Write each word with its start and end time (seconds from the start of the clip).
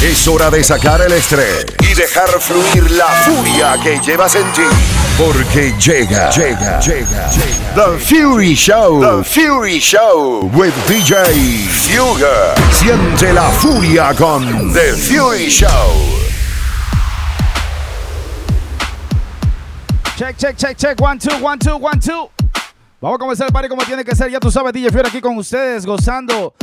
Es 0.00 0.28
hora 0.28 0.48
de 0.48 0.62
sacar 0.62 1.00
el 1.00 1.10
estrés 1.10 1.66
y 1.80 1.92
dejar 1.92 2.28
fluir 2.40 2.88
la 2.92 3.08
furia 3.08 3.76
que 3.82 3.98
llevas 3.98 4.36
en 4.36 4.44
ti. 4.52 4.62
Porque 5.18 5.74
llega, 5.76 6.30
llega, 6.30 6.78
llega, 6.78 7.28
The 7.74 7.98
Fury 7.98 8.54
Show. 8.54 9.00
The 9.00 9.24
Fury 9.24 9.80
Show 9.80 10.48
with 10.54 10.72
DJ 10.86 11.16
Fuga. 11.66 12.54
Siente 12.70 13.32
la 13.32 13.50
furia 13.50 14.14
con 14.14 14.72
The 14.72 14.92
Fury 14.92 15.50
Show. 15.50 15.68
Check, 20.16 20.36
check, 20.36 20.56
check, 20.56 20.76
check. 20.76 21.00
One, 21.00 21.18
two, 21.18 21.44
one, 21.44 21.58
two, 21.58 21.76
one, 21.76 21.98
two. 21.98 22.30
Vamos 23.00 23.16
a 23.16 23.18
comenzar 23.18 23.48
el 23.48 23.52
party 23.52 23.68
como 23.68 23.82
tiene 23.84 24.04
que 24.04 24.14
ser. 24.14 24.30
Ya 24.30 24.38
tú 24.38 24.52
sabes, 24.52 24.72
DJ 24.72 24.92
Fury 24.92 25.08
aquí 25.08 25.20
con 25.20 25.36
ustedes, 25.36 25.84
gozando 25.84 26.54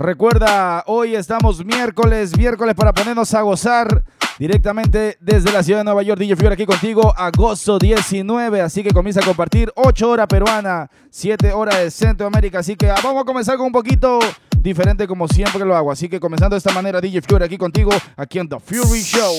Recuerda, 0.00 0.82
hoy 0.86 1.14
estamos 1.14 1.62
miércoles, 1.62 2.34
miércoles 2.34 2.74
para 2.74 2.94
ponernos 2.94 3.34
a 3.34 3.42
gozar 3.42 4.02
directamente 4.38 5.18
desde 5.20 5.52
la 5.52 5.62
ciudad 5.62 5.80
de 5.80 5.84
Nueva 5.84 6.02
York. 6.02 6.18
DJ 6.18 6.36
Fiore 6.36 6.54
aquí 6.54 6.64
contigo, 6.64 7.12
agosto 7.14 7.78
19. 7.78 8.62
Así 8.62 8.82
que 8.82 8.92
comienza 8.92 9.20
a 9.20 9.24
compartir 9.24 9.70
8 9.76 10.08
horas 10.08 10.26
peruana, 10.26 10.90
7 11.10 11.52
horas 11.52 11.76
de 11.80 11.90
Centroamérica. 11.90 12.60
Así 12.60 12.76
que 12.76 12.88
ah, 12.88 12.96
vamos 13.04 13.20
a 13.20 13.26
comenzar 13.26 13.58
con 13.58 13.66
un 13.66 13.72
poquito 13.72 14.20
diferente 14.56 15.06
como 15.06 15.28
siempre 15.28 15.66
lo 15.66 15.76
hago. 15.76 15.92
Así 15.92 16.08
que 16.08 16.18
comenzando 16.18 16.54
de 16.54 16.58
esta 16.58 16.72
manera, 16.72 16.98
DJ 16.98 17.20
Fiore 17.20 17.44
aquí 17.44 17.58
contigo, 17.58 17.90
aquí 18.16 18.38
en 18.38 18.48
The 18.48 18.58
Fury 18.58 19.02
Show. 19.02 19.34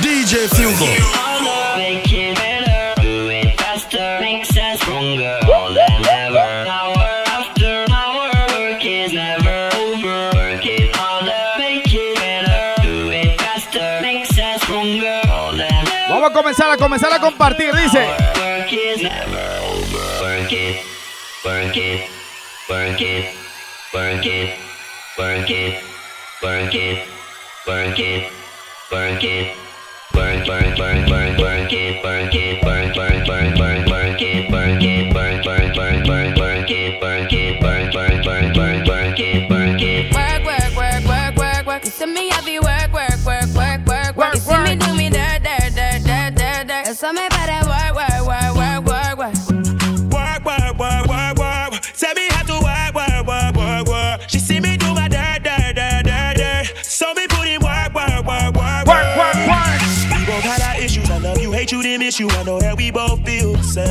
DJ 0.00 0.48
Fury. 0.48 1.02
Comenzar 16.32 16.70
a 16.70 16.76
comenzar 16.76 17.12
a 17.12 17.20
compartir, 17.20 17.72
dice. 17.74 18.08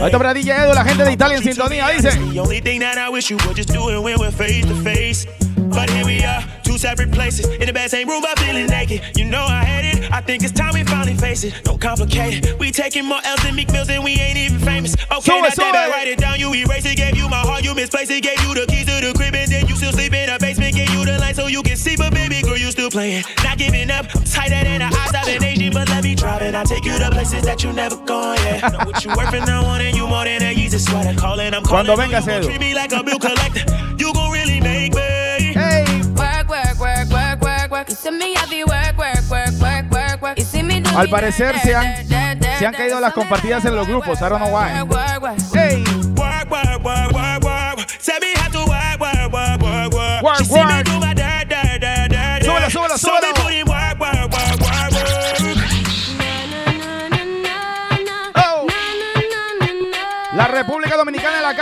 Ahí 0.01 0.11
está 0.11 0.33
DJ 0.33 0.51
Edu, 0.63 0.73
la 0.73 0.83
gente 0.83 1.03
de 1.03 1.13
Italia 1.13 1.37
en 1.37 1.43
sintonía, 1.43 1.89
dice. 1.89 2.11
The 2.11 2.39
only 2.39 2.61
thing 2.61 2.79
that 2.81 2.97
I 2.97 3.09
wish 3.09 3.29
you 3.29 3.37
would 3.45 3.55
just 3.55 3.71
do 3.71 3.89
it 3.89 3.99
when 3.99 4.17
we're 4.19 4.31
face 4.31 4.65
to 4.65 4.75
face. 4.83 5.27
But 5.71 5.89
here 5.89 6.05
we 6.05 6.23
are, 6.23 6.43
two 6.63 6.77
separate 6.77 7.11
places. 7.11 7.47
In 7.47 7.65
the 7.65 7.73
bed, 7.73 7.89
same 7.89 8.09
room, 8.09 8.21
but 8.21 8.37
feeling 8.39 8.67
naked. 8.67 9.01
You 9.17 9.25
know 9.25 9.41
I 9.41 9.63
had 9.63 9.85
it. 9.85 10.11
I 10.11 10.19
think 10.19 10.43
it's 10.43 10.51
time 10.51 10.73
we 10.73 10.83
finally 10.83 11.15
face 11.15 11.45
it. 11.45 11.53
No 11.65 11.77
complicated. 11.77 12.59
We 12.59 12.71
taking 12.71 13.05
more 13.05 13.21
L's 13.23 13.41
than 13.43 13.55
Meek 13.55 13.71
Mills 13.71 13.89
and 13.89 14.03
we 14.03 14.19
ain't 14.19 14.37
even 14.37 14.59
famous. 14.59 14.95
Okay, 14.95 15.21
so 15.21 15.39
now 15.39 15.49
so 15.49 15.63
I 15.63 15.89
write 15.89 16.07
it 16.07 16.19
down. 16.19 16.39
You 16.39 16.53
erase 16.53 16.85
it, 16.85 16.97
gave 16.97 17.15
you 17.15 17.29
my 17.29 17.39
heart, 17.39 17.63
you 17.63 17.73
misplaced 17.73 18.11
it, 18.11 18.21
gave 18.21 18.41
you 18.43 18.53
the 18.53 18.65
keys 18.67 18.85
to 18.85 18.99
the 18.99 19.13
crib, 19.15 19.33
and 19.33 19.49
then 19.49 19.67
you 19.67 19.75
still 19.77 19.93
sleep 19.93 20.13
in 20.13 20.27
the 20.27 20.37
basement. 20.39 20.75
Gave 20.75 20.90
light 21.31 21.43
so 21.43 21.47
you 21.47 21.63
can 21.63 21.77
see, 21.77 21.95
but 21.95 22.13
baby 22.13 22.41
girl, 22.41 22.57
you 22.57 22.71
still 22.71 22.89
playing. 22.89 23.23
Not 23.43 23.57
giving 23.57 23.91
up. 23.91 24.07
tighter 24.25 24.63
than 24.63 24.79
the 24.79 24.85
eyes 24.85 25.09
of 25.09 25.27
an 25.27 25.43
Asian, 25.43 25.73
but 25.73 25.89
let 25.89 26.03
me 26.03 26.15
drive 26.15 26.41
and 26.41 26.55
I 26.55 26.63
take 26.63 26.85
you 26.85 26.97
to 26.97 27.09
places 27.11 27.43
that 27.43 27.63
you 27.63 27.73
never 27.73 27.97
gone. 27.97 28.37
Know 28.71 28.85
what 28.85 29.03
you 29.03 29.11
worth 29.15 29.33
and 29.33 29.49
I 29.49 29.63
want 29.63 29.83
you 29.95 30.07
more 30.07 30.25
than 30.25 30.41
a 30.41 30.69
sweater. 30.79 31.19
Calling, 31.19 31.53
I'm 31.53 31.63
calling. 31.63 31.85
Cuando 31.85 31.95
vengas, 31.95 32.25
you 32.27 32.47
treat 32.47 32.59
me 32.59 32.73
like 32.73 32.91
a 32.91 33.03
bill 33.03 33.19
collector. 33.19 33.63
You 33.97 34.13
gon' 34.13 34.31
really 34.31 34.59
make 34.59 34.93
me. 34.93 35.01
Al 40.95 41.09
parecer 41.09 41.59
se 41.59 41.75
han, 41.75 42.07
se 42.59 42.65
han 42.67 42.73
caído 42.73 42.99
las 42.99 43.13
compartidas 43.13 43.65
en 43.65 43.75
los 43.75 43.87
grupos. 43.87 44.19
I 44.21 44.29
don't 44.29 44.39
know 44.39 44.51
why. 44.51 44.85
Hey. 45.53 45.83
Súbelo, 50.21 50.45
súbelo, 50.45 50.80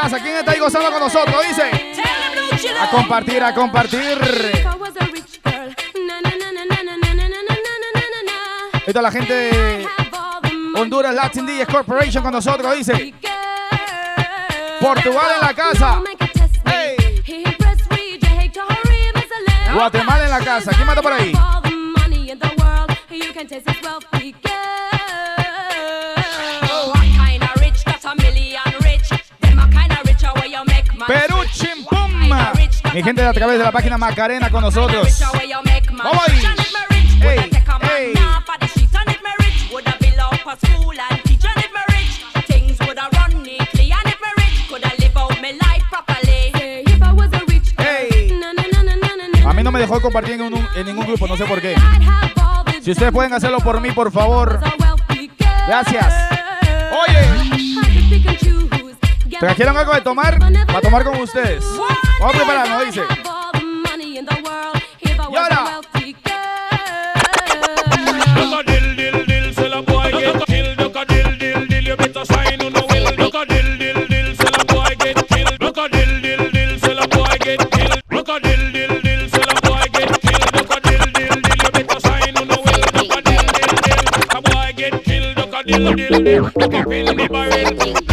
¿Quién 0.07 0.37
está 0.37 0.51
ahí 0.51 0.59
gozando 0.59 0.89
con 0.91 1.01
nosotros? 1.01 1.35
Dice. 1.47 1.93
A 2.79 2.89
compartir, 2.89 3.43
a 3.43 3.53
compartir. 3.53 4.17
Esta 8.85 8.99
es 8.99 9.03
la 9.03 9.11
gente 9.11 9.33
de 9.33 9.87
Honduras 10.75 11.13
Latin 11.13 11.45
DJs 11.45 11.67
Corporation 11.67 12.23
con 12.23 12.31
nosotros, 12.31 12.77
dice. 12.77 13.13
Portugal 14.79 15.27
en 15.35 15.47
la 15.47 15.53
casa. 15.53 16.01
Guatemala 19.73 20.23
en 20.23 20.29
la 20.31 20.39
casa. 20.39 20.71
¿Quién 20.71 20.87
mata 20.87 21.01
por 21.01 21.13
ahí? 21.13 21.33
Mi 32.93 33.03
gente 33.03 33.23
a 33.23 33.33
través 33.33 33.57
de 33.59 33.63
la 33.63 33.71
página 33.71 33.97
Macarena 33.97 34.49
con 34.49 34.61
nosotros. 34.61 35.21
Vamos 36.03 36.23
ahí. 36.27 36.41
A 49.45 49.53
mí 49.53 49.63
no 49.63 49.71
me 49.71 49.79
dejó 49.79 49.99
compartir 49.99 50.39
en, 50.39 50.53
en 50.75 50.85
ningún 50.85 51.05
grupo, 51.05 51.27
no 51.27 51.35
sé 51.35 51.45
por 51.45 51.59
qué. 51.61 51.75
Si 52.81 52.91
ustedes 52.91 53.11
pueden 53.11 53.33
hacerlo 53.33 53.59
por 53.59 53.81
mí, 53.81 53.91
por 53.91 54.11
favor. 54.11 54.59
Gracias. 55.67 56.13
Oye. 57.07 58.48
¿Trajeron 59.39 59.77
algo 59.77 59.93
de 59.93 60.01
tomar? 60.01 60.37
Para 60.67 60.81
tomar 60.81 61.03
con 61.03 61.21
ustedes. 61.21 61.63
Vamos 62.19 62.35
a 62.35 62.37
prepararnos, 62.37 62.85
dice. 62.85 63.03
Y 65.31 65.35
ahora. 65.35 65.79
Look 86.09 86.73
up 86.73 86.91
in 86.91 87.05
the 87.05 87.27
barrel. 87.29 88.08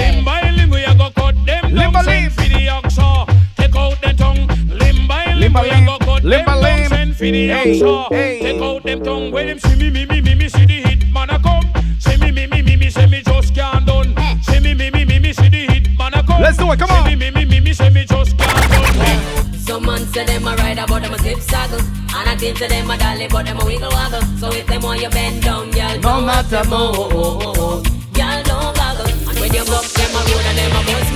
For 7.27 7.33
the 7.33 7.49
oxa. 7.49 8.09
Take 8.41 8.63
out 8.63 8.83
them 8.83 9.03
tongue. 9.03 9.31
When 9.31 9.47
them 9.47 9.59
see 9.59 9.77
me 9.77 9.91
me 9.91 10.07
me 10.07 10.21
me 10.21 10.35
me 10.35 10.49
see 10.49 10.67
the 10.67 10.81
hit 10.83 11.13
man 11.13 11.31
a 11.31 11.39
come. 11.39 11.65
See 11.99 12.17
me 12.19 12.31
me 12.31 12.47
me 12.47 12.63
me 12.63 12.77
me 12.77 12.91
say 12.91 13.07
me 13.07 13.23
just 13.23 13.55
can't 13.55 13.87
done. 13.87 14.15
See 14.43 14.61
me 14.61 14.75
me 14.75 14.91
me 14.91 15.05
me 15.05 15.19
me 15.19 15.33
see 15.33 15.49
the 15.49 15.67
hit 15.67 15.99
man 15.99 16.15
a 16.15 16.23
come. 16.23 16.43
Let's 16.43 16.59
do 16.59 16.71
it. 16.71 16.79
Come 16.79 16.91
on. 16.91 17.05
See 17.07 17.17
me 17.17 17.31
me 17.31 17.45
me 17.45 17.45
me 17.45 17.61
me 17.61 17.73
say 17.73 17.91
me 17.91 18.05
just 18.05 18.37
can't 18.39 18.71
done. 18.71 19.53
Some 19.55 19.85
man 19.85 20.07
say 20.13 20.25
them 20.25 20.47
a 20.47 20.55
ride 20.57 20.85
but 20.87 21.03
them 21.03 21.15
a 21.15 21.19
zip 21.19 21.39
saddle. 21.41 21.81
And 21.81 22.31
I 22.31 22.37
think 22.37 22.59
to 22.59 22.69
them 22.69 22.91
a 22.91 22.97
dolly, 22.97 23.29
but 23.29 23.45
them 23.45 23.61
a 23.61 23.65
wiggle 23.65 23.91
waggle. 23.91 24.23
So 24.39 24.49
if 24.53 24.67
them 24.67 24.83
want 24.83 25.03
you 25.03 25.11
bend 25.11 25.43
down, 25.43 25.71
girl, 25.71 25.99
no 26.01 26.21
matter 26.23 26.65
more. 26.69 27.83
Girl, 28.17 28.43
don't 28.45 28.77
goggle. 28.77 29.11
And 29.29 29.39
when 29.41 29.53
you 29.53 29.65
go, 29.67 29.79
them 29.83 30.17
a 30.17 30.21
road 30.25 30.47
and 30.49 30.59
them 30.59 30.73
a 30.73 30.83
bus 30.87 31.16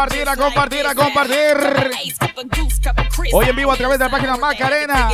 compartir, 0.00 0.28
a 0.28 0.36
compartir, 0.36 0.86
a 0.86 0.94
compartir. 0.94 1.56
Hoy 3.32 3.46
en 3.46 3.56
vivo 3.56 3.70
a 3.70 3.76
través 3.76 3.98
de 3.98 4.04
la 4.06 4.10
página 4.10 4.36
Macarena 4.38 5.10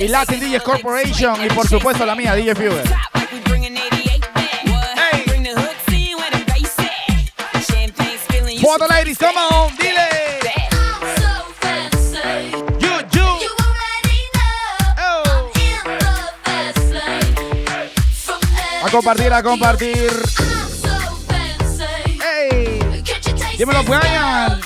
y 0.00 0.08
Latin 0.08 0.40
DJs 0.40 0.62
Corporation 0.62 1.44
y 1.44 1.48
por 1.50 1.68
supuesto 1.68 2.06
la 2.06 2.14
mía, 2.14 2.34
DJ 2.34 2.54
Fever. 2.54 2.82
For 8.60 8.78
the 8.78 8.88
ladies, 8.88 9.18
come 9.18 9.36
on, 9.36 9.74
dile. 9.76 10.40
You, 12.78 12.90
you. 13.12 13.24
Oh. 14.98 15.50
A 18.84 18.90
compartir, 18.90 19.32
a 19.32 19.42
compartir. 19.42 20.57
Dímelo, 23.58 23.82
Brian. 23.82 24.60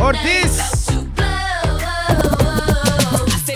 Ortiz. 0.00 0.86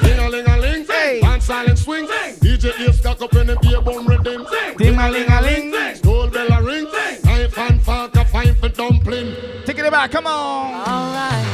Ling-a-ling-a-ling, 0.02 0.84
Hey. 0.86 1.20
Van 1.22 1.74
swing, 1.74 2.06
DJ 2.42 2.78
ears 2.80 2.98
stuck 2.98 3.22
up 3.22 3.34
in 3.34 3.46
the 3.46 3.56
beer 3.62 3.80
bum 3.80 4.06
rhythm. 4.06 4.44
Ting-a-ling-a-ling. 4.76 5.72
Skull 5.94 6.28
bell 6.28 6.52
a 6.52 6.62
ring, 6.62 6.86
knife 7.24 7.56
and 7.56 7.80
fork 7.80 8.14
a 8.16 8.26
fine 8.26 8.54
for 8.56 8.68
dumpling. 8.68 9.34
Take 9.64 9.78
it 9.78 9.90
back, 9.90 10.10
come 10.10 10.26
on. 10.26 10.74
Alright. 10.74 11.46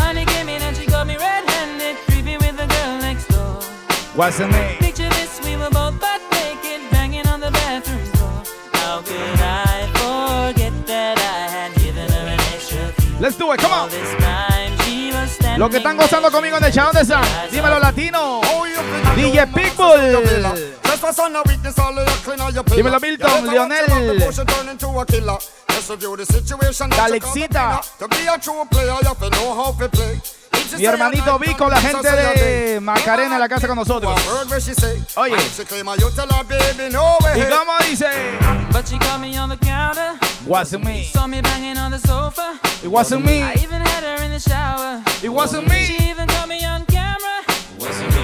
Honey 0.00 0.24
came 0.24 0.48
in 0.48 0.62
and 0.62 0.74
she 0.74 0.86
got 0.86 1.06
me 1.06 1.18
red-handed, 1.18 1.96
creepy 2.06 2.38
with 2.38 2.56
the 2.56 2.66
girl 2.66 2.98
next 3.02 3.28
door. 3.28 3.60
What's 4.14 4.38
the 4.38 4.48
name? 4.48 4.81
Let's 13.22 13.38
do 13.38 13.52
it, 13.52 13.60
come 13.60 13.72
on. 13.72 13.88
Los 15.56 15.70
que 15.70 15.76
están 15.76 15.96
gozando 15.96 16.28
conmigo 16.32 16.56
en 16.56 16.64
el 16.64 16.72
chat, 16.72 16.86
¿dónde 16.86 17.02
están? 17.02 17.22
Dímelo, 17.52 17.78
latino. 17.78 18.40
DJ 19.14 19.46
Pitbull. 19.46 20.16
Dímelo, 22.74 22.98
Milton, 22.98 23.48
Lionel. 23.48 24.18
Alexita. 27.00 27.80
Mi 30.76 30.84
hermanito 30.86 31.38
Vico, 31.38 31.68
la 31.68 31.80
gente 31.80 32.10
de 32.10 32.80
Macarena 32.80 33.34
en 33.34 33.40
la 33.40 33.48
casa 33.48 33.66
con 33.66 33.76
nosotros. 33.76 34.14
Oye. 35.16 35.34
¿Y 35.36 35.50
cómo 37.48 37.72
dice? 37.88 38.06
But 38.72 38.86
she 38.88 38.98
caught 38.98 39.20
me 39.20 39.36
on 39.38 39.50
the 39.50 39.56
counter, 39.58 40.14
Wasn't 40.46 40.84
me. 40.84 41.04
saw 41.12 41.26
me 41.26 41.40
banging 41.42 41.76
on 41.76 41.90
the 41.90 41.98
sofa. 41.98 42.58
It 42.82 42.88
wasn't 42.88 43.24
me. 43.24 43.42
I 43.42 43.52
even 43.62 43.82
had 43.82 44.02
her 44.02 44.22
in 44.24 44.30
the 44.32 44.40
shower. 44.40 45.02
It 45.22 45.28
wasn't 45.28 45.70
She 45.70 45.98
me. 45.98 46.10
even 46.10 46.26
caught 46.28 46.48
me 46.48 46.64
on 46.64 46.86
camera. 46.86 47.42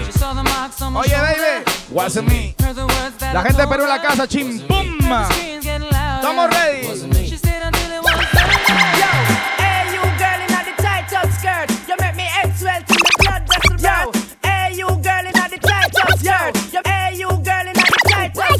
She 0.06 0.12
saw 0.12 0.32
the 0.32 0.42
marks 0.42 0.80
on 0.80 0.94
my 0.94 1.00
Oye, 1.00 1.08
shoulder. 1.08 1.62
baby. 1.64 1.70
Wasn't 1.90 2.28
me. 2.28 2.54
Heard 2.60 2.76
the 2.76 2.86
words 2.86 3.16
that 3.18 3.34
La 3.34 3.42
gente 3.42 3.60
de 3.60 3.66
Perú 3.68 3.82
en 3.82 3.88
la 3.90 4.00
casa, 4.00 4.26
chim 4.26 4.60
pum. 4.66 4.98
Heard 5.00 5.28
the 5.28 5.34
screams 5.34 5.64
getting 5.64 5.90
louder. 5.90 6.26
Estamos 6.26 6.50
ready. 6.50 7.27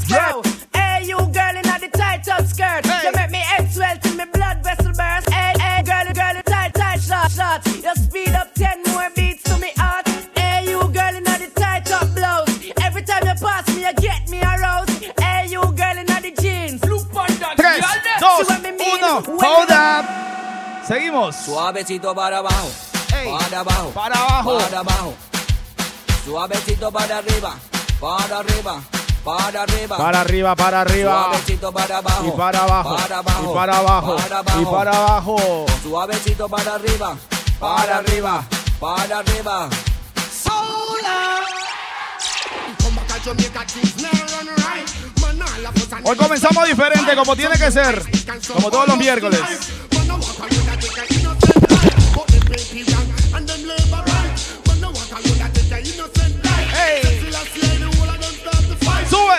Tight 0.09 0.35
up. 0.35 0.47
Hey, 0.75 1.05
you 1.07 1.17
girl 1.17 1.57
in 1.57 1.63
the 1.63 1.91
tight 1.95 2.29
up 2.29 2.47
skirt. 2.47 2.85
You 3.05 3.13
make 3.15 3.31
me 3.31 3.39
head 3.39 3.71
swell 3.73 3.97
to 3.99 4.15
my 4.15 4.25
blood 4.27 4.63
vessel 4.65 4.93
burst. 4.93 5.31
Hey, 5.31 5.53
hey, 5.59 5.83
girl, 5.83 6.13
girl, 6.13 6.37
in 6.37 6.43
tight, 6.45 6.75
tight 6.75 7.01
shot, 7.01 7.31
shot. 7.31 7.67
You 7.67 7.95
speed 7.95 8.35
up 8.35 8.55
ten 8.55 8.83
more 8.89 9.09
beats 9.15 9.43
to 9.45 9.59
me 9.59 9.71
heart. 9.77 10.07
Hey, 10.37 10.65
you 10.71 10.81
girl 10.81 11.15
in 11.17 11.25
the 11.25 11.51
tight 11.55 11.91
up 11.93 12.09
blouse. 12.15 12.49
Every 12.83 13.03
time 13.03 13.27
you 13.27 13.35
pass 13.41 13.67
me, 13.75 13.83
you 13.87 13.93
get 13.95 14.29
me 14.29 14.41
aroused. 14.41 14.91
Hey, 15.21 15.47
you 15.49 15.61
girl 15.63 15.99
in 15.99 16.07
the 16.07 16.33
jeans. 16.41 16.85
Look 16.85 17.15
on 17.15 17.29
that. 17.41 17.57
3, 17.57 17.81
2, 18.19 19.29
1, 19.29 19.39
hold 19.41 19.71
up. 19.71 20.05
Seguimos. 20.87 21.37
Suavecito 21.37 22.15
para 22.15 22.39
abajo, 22.39 22.69
Ey, 23.15 23.29
para 23.31 23.61
abajo, 23.61 23.91
para 23.93 24.15
abajo. 24.15 24.59
para 24.59 24.79
abajo. 24.81 25.15
Suavecito 26.25 26.91
para 26.93 27.19
arriba, 27.19 27.55
para 28.01 28.39
arriba, 28.39 28.81
para 29.37 29.63
arriba. 29.63 29.97
Para 29.97 30.21
arriba, 30.21 30.57
para 30.57 30.81
arriba. 30.81 31.25
Suavecito 31.25 31.73
para 31.73 31.99
abajo, 31.99 32.27
Y 32.27 32.31
para 32.31 32.63
abajo. 32.63 32.97
para 32.97 33.19
abajo, 33.19 33.43
Y 33.51 33.55
para 33.55 33.77
abajo. 33.79 34.17
para 34.17 34.29
Y 34.29 34.39
abajo. 34.39 34.71
para 34.73 34.91
abajo. 34.97 35.67
Suavecito 35.83 36.49
para 36.49 36.75
arriba, 36.75 37.17
para 37.61 37.97
arriba, 37.99 38.45
para 38.81 39.19
arriba. 39.19 39.69
Hoy 46.05 46.17
comenzamos 46.17 46.67
diferente, 46.67 47.15
como 47.17 47.37
tiene 47.37 47.59
que 47.59 47.71
ser. 47.71 48.03
Como 48.55 48.71
todos 48.71 48.89
los 48.89 48.97
miércoles. 48.97 49.41
Hey. 56.71 57.68
Sube. 59.09 59.39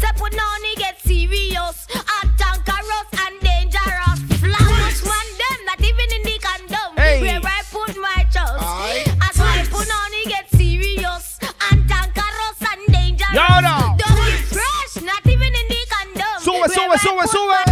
Say 0.00 0.12
put 0.16 0.34
on 0.34 0.62
it 0.64 0.78
get 0.78 1.00
serious 1.00 1.86
and 1.90 2.30
tankerous 2.38 3.08
and 3.22 3.40
dangerous. 3.40 4.18
Flowers 4.40 4.98
one 5.04 5.30
them 5.40 5.58
not 5.66 5.80
even 5.80 6.08
in 6.16 6.22
the 6.24 6.38
condom. 6.42 6.90
Hey. 6.96 7.20
Where 7.20 7.40
I 7.42 7.62
put 7.70 7.96
my 7.96 8.26
trust. 8.30 9.08
As 9.22 9.40
I 9.40 9.64
put 9.70 9.88
on 9.88 10.12
it 10.12 10.28
get 10.28 10.50
serious 10.50 11.38
and 11.70 11.88
tankerous 11.88 12.60
and 12.60 12.82
dangerous. 12.92 13.32
Y 13.32 13.38
ahora. 13.38 13.96
Don't 13.96 14.16
be 14.26 14.32
fresh, 14.52 15.02
not 15.02 15.26
even 15.26 15.52
in 15.60 15.66
the 15.68 15.82
condom. 15.88 16.40
Sube, 16.40 16.60
Where 16.60 16.68
sube, 16.68 16.90
I 16.92 16.96
sube, 16.96 17.18
put 17.20 17.30
sube. 17.30 17.48
my- 17.48 17.65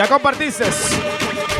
Ya 0.00 0.08
compartiste. 0.08 0.64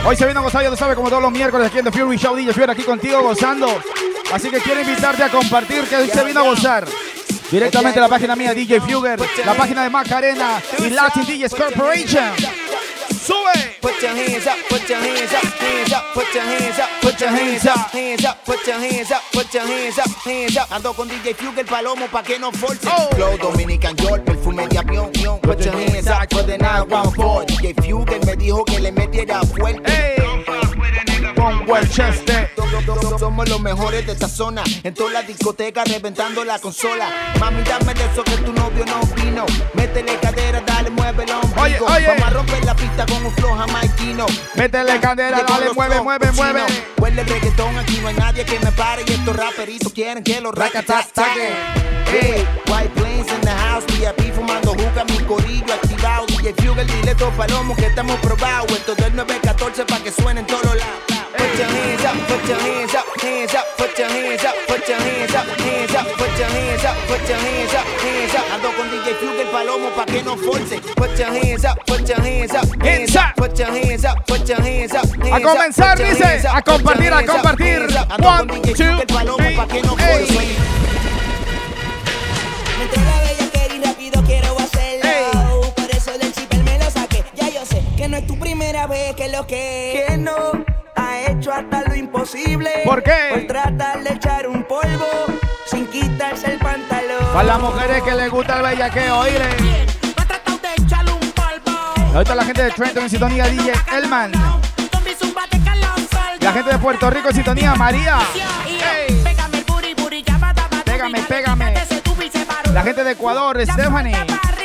Hoy 0.02 0.16
se 0.16 0.26
vino 0.26 0.40
a 0.40 0.42
gozar, 0.42 0.62
ya 0.62 0.70
tú 0.70 0.76
sabes, 0.76 0.97
como 0.97 1.11
todos 1.11 1.20
los 1.23 1.30
miércoles 1.30 1.66
aquí 1.66 1.76
en 1.76 1.85
The 1.85 1.92
Fury 1.92 2.16
Show. 2.16 2.35
DJ 2.35 2.54
Fury 2.54 2.70
aquí 2.70 2.85
contigo 2.85 3.20
gozando. 3.20 3.68
Así 4.32 4.49
que 4.49 4.61
quiero 4.61 4.80
invitarte 4.80 5.23
a 5.23 5.28
compartir 5.28 5.85
que 5.85 5.97
hoy 5.97 6.09
se 6.09 6.25
vino 6.25 6.40
a 6.40 6.44
gozar. 6.44 6.87
Directamente 7.50 7.99
a 7.99 8.02
la 8.02 8.09
página 8.09 8.35
mía, 8.35 8.54
DJ 8.54 8.80
Fugger, 8.80 9.20
la 9.44 9.52
página 9.52 9.82
de 9.82 9.90
Macarena 9.90 10.62
y 10.78 10.88
Latin 10.88 11.25
DJs 11.26 11.54
Corporation. 11.54 12.32
¡Sube! 13.30 13.76
Put 13.80 14.02
your 14.02 14.10
hands 14.10 14.44
up, 14.44 14.58
put 14.68 14.88
your 14.88 14.99
hands 14.99 15.32
up, 15.32 15.44
hands 15.62 15.92
up, 15.92 16.02
put 16.14 16.34
your 16.34 16.42
hands 16.42 16.78
up, 16.80 16.90
put 17.00 17.20
your 17.20 17.30
hands 17.30 17.64
up, 17.64 17.90
hands 17.92 18.25
up, 18.25 18.44
put 18.44 18.66
your 18.66 18.76
hands 18.76 19.12
up, 19.12 19.22
put 19.32 19.54
your 19.54 19.62
hands 19.62 19.99
up, 19.99 20.08
hands 20.25 20.56
up. 20.56 20.68
Ando 20.70 20.92
con 20.92 21.06
DJ 21.08 21.34
Fugue 21.34 21.60
el 21.60 21.66
palomo 21.66 22.08
pa' 22.10 22.25
que 22.25 22.40
no 22.40 22.50
force. 22.50 22.80
Oh. 22.88 23.08
Flow 23.14 23.37
Dominican 23.38 23.94
York, 23.99 24.25
perfume 24.25 24.66
de 24.66 24.78
avión, 24.78 25.12
avión. 25.14 25.40
Put 25.42 25.60
your 25.64 25.75
hands 25.75 26.08
up 26.08 26.28
for 26.32 26.42
the 26.42 26.58
914. 26.58 27.46
DJ 27.46 27.75
Fugue 27.75 28.18
me 28.26 28.34
dijo 28.34 28.64
que 28.64 28.80
le 28.80 28.90
metiera 28.90 29.42
fuerte. 29.42 29.80
¡Ey! 29.87 30.16
Con 31.37 31.70
Winchester. 31.70 32.50
Somos 33.20 33.46
los 33.50 33.60
mejores 33.60 34.06
de 34.06 34.12
esta 34.12 34.30
zona. 34.30 34.62
En 34.82 34.94
toda 34.94 35.10
la 35.10 35.22
discoteca 35.22 35.84
reventando 35.84 36.42
la 36.42 36.58
consola. 36.58 37.06
Mami, 37.38 37.62
dame 37.64 37.92
de 37.92 38.06
eso 38.06 38.24
que 38.24 38.38
tu 38.38 38.50
novio 38.50 38.82
no 38.86 38.98
vino. 39.14 39.44
Métele 39.74 40.18
cadera, 40.20 40.62
dale, 40.62 40.88
el 40.88 40.98
ombligo. 40.98 41.38
Oye, 41.60 41.78
oye. 41.80 42.06
Vamos 42.06 42.24
a 42.24 42.30
romper 42.30 42.64
la 42.64 42.74
pista 42.74 43.04
con 43.04 43.22
un 43.22 43.30
flow 43.32 43.54
jamaiquino. 43.58 44.24
Métele 44.54 44.92
Llegó 44.92 45.14
dale, 45.14 45.66
los 45.66 45.76
mueve, 45.76 46.00
mueve, 46.00 46.32
mueve. 46.32 46.62
Huele 46.96 47.20
el 47.20 47.28
reggaetón, 47.28 47.76
aquí 47.76 47.98
no 48.00 48.08
hay 48.08 48.14
nadie 48.14 48.42
que 48.46 48.58
me 48.58 48.72
pare. 48.72 49.02
Y 49.06 49.12
estos 49.12 49.36
raperitos 49.36 49.92
quieren 49.92 50.24
que 50.24 50.40
los 50.40 50.54
racatas. 50.54 51.08
Hey, 52.06 52.46
White 52.68 52.94
Plains 52.94 53.30
in 53.30 53.40
the 53.42 53.50
house, 53.50 53.84
VIP 53.88 54.34
fumando 54.34 54.70
juca, 54.70 55.04
mi 55.04 55.18
corillo 55.26 55.74
activado. 55.74 56.24
DJ 56.26 56.54
Fugue, 56.54 56.84
dile 56.86 57.14
dos 57.16 57.34
palomos 57.34 57.76
que 57.76 57.84
estamos 57.84 58.18
probados. 58.20 58.72
Esto 58.72 58.94
del 58.94 59.14
914 59.14 59.84
pa' 59.84 59.98
que 59.98 60.10
suene 60.10 60.40
en 60.40 60.46
todos 60.46 60.74
lados. 60.74 61.20
Put 61.36 61.58
your 61.58 61.66
hands 61.66 62.04
up, 62.04 62.16
put 62.26 62.48
your 62.48 62.58
hands 62.58 62.94
up, 62.94 63.10
hands 63.19 63.55
up, 63.55 63.67
put 63.76 63.99
your 63.99 64.09
hands 64.09 64.45
up, 64.45 64.55
put 64.67 64.88
your 64.88 64.99
hands 64.99 65.35
up, 65.35 65.47
hands 65.47 65.95
up, 65.95 66.07
put 66.17 66.38
your 66.38 66.49
hands 66.49 66.85
up, 66.85 66.97
put 67.09 67.29
your 67.29 67.38
hands 67.38 67.75
up, 67.75 67.87
hands 67.87 68.35
up. 68.35 68.45
Ando 68.55 68.71
con 68.76 68.90
DJ 68.90 69.14
Fugue 69.14 69.43
el 69.43 69.49
palomo 69.49 69.90
pa' 69.90 70.07
que 70.07 70.23
no 70.23 70.37
force. 70.37 70.81
Put 70.97 71.19
your 71.19 71.29
hands 71.29 71.64
up, 71.64 71.79
put 71.87 72.09
your 72.09 72.21
hands 72.21 72.55
up, 72.55 72.67
hands 72.83 73.17
up, 73.17 73.35
put 73.37 73.59
your 73.59 73.69
hands 73.71 74.05
up, 74.05 74.26
put 74.26 74.49
your 74.49 74.61
hands 74.61 74.95
up, 74.95 75.07
hands 75.23 75.33
A 75.33 75.40
comenzar, 75.40 75.99
dice, 75.99 76.49
a 76.49 76.62
compartir, 76.62 77.12
a 77.12 77.25
compartir. 77.26 77.87
Ando 78.09 78.17
con 78.17 78.50
One, 78.50 78.61
DJ 78.61 78.75
two, 78.75 78.85
Fugue 78.85 79.00
el 79.02 79.07
palomo 79.07 79.57
pa' 79.57 79.67
que 79.67 79.83
no 79.83 79.95
three, 79.97 80.07
force. 80.07 80.38
ey. 80.38 80.57
Me 82.79 82.85
entró 82.85 83.02
la 83.02 83.21
bellaquera 83.23 83.75
y 83.75 83.81
rápido 83.85 84.23
quiero 84.25 84.59
hacerlo. 84.59 85.73
Por 85.75 85.90
eso 85.90 86.19
del 86.19 86.33
chipper 86.33 86.62
me 86.62 86.79
lo 86.79 86.90
saqué. 86.90 87.25
Ya 87.35 87.49
yo 87.49 87.67
sé 87.67 87.83
que 87.97 88.09
no 88.09 88.17
es 88.17 88.26
tu 88.26 88.38
primera 88.38 88.87
veo 88.87 89.17
que, 89.17 90.05
que 90.09 90.17
no 90.17 90.79
ha 91.00 91.30
hecho 91.30 91.52
hasta 91.52 91.83
lo 91.88 91.95
imposible. 91.95 92.71
¿Por 92.85 93.02
qué? 93.02 93.28
Por 93.30 93.47
tratar 93.47 94.02
de 94.02 94.14
echar 94.14 94.47
un 94.47 94.64
polvo 94.64 95.07
sin 95.66 95.87
quitarse 95.87 96.52
el 96.52 96.59
pantalón. 96.59 97.25
Para 97.33 97.45
las 97.45 97.61
mujeres 97.61 98.02
que 98.02 98.14
les 98.14 98.30
gusta 98.30 98.57
el 98.57 98.62
bellaqueo, 98.62 99.19
oíle. 99.19 99.87
Ahorita 102.12 102.35
la 102.35 102.45
gente 102.45 102.64
de 102.64 102.71
Trenton 102.73 103.04
en 103.04 103.11
sintonía 103.11 103.47
DJ 103.47 103.73
Elman. 103.97 104.33
La 106.40 106.52
gente 106.52 106.73
de 106.73 106.78
Puerto 106.78 107.11
Rico 107.11 107.28
en 107.28 107.35
sintonía 107.35 107.75
María. 107.76 108.19
Ey. 108.66 109.23
Pégame 110.85 111.23
Pégame. 111.23 111.75
La 112.73 112.83
gente 112.83 113.04
de 113.04 113.12
Ecuador, 113.12 113.61
Stephanie, 113.64 114.16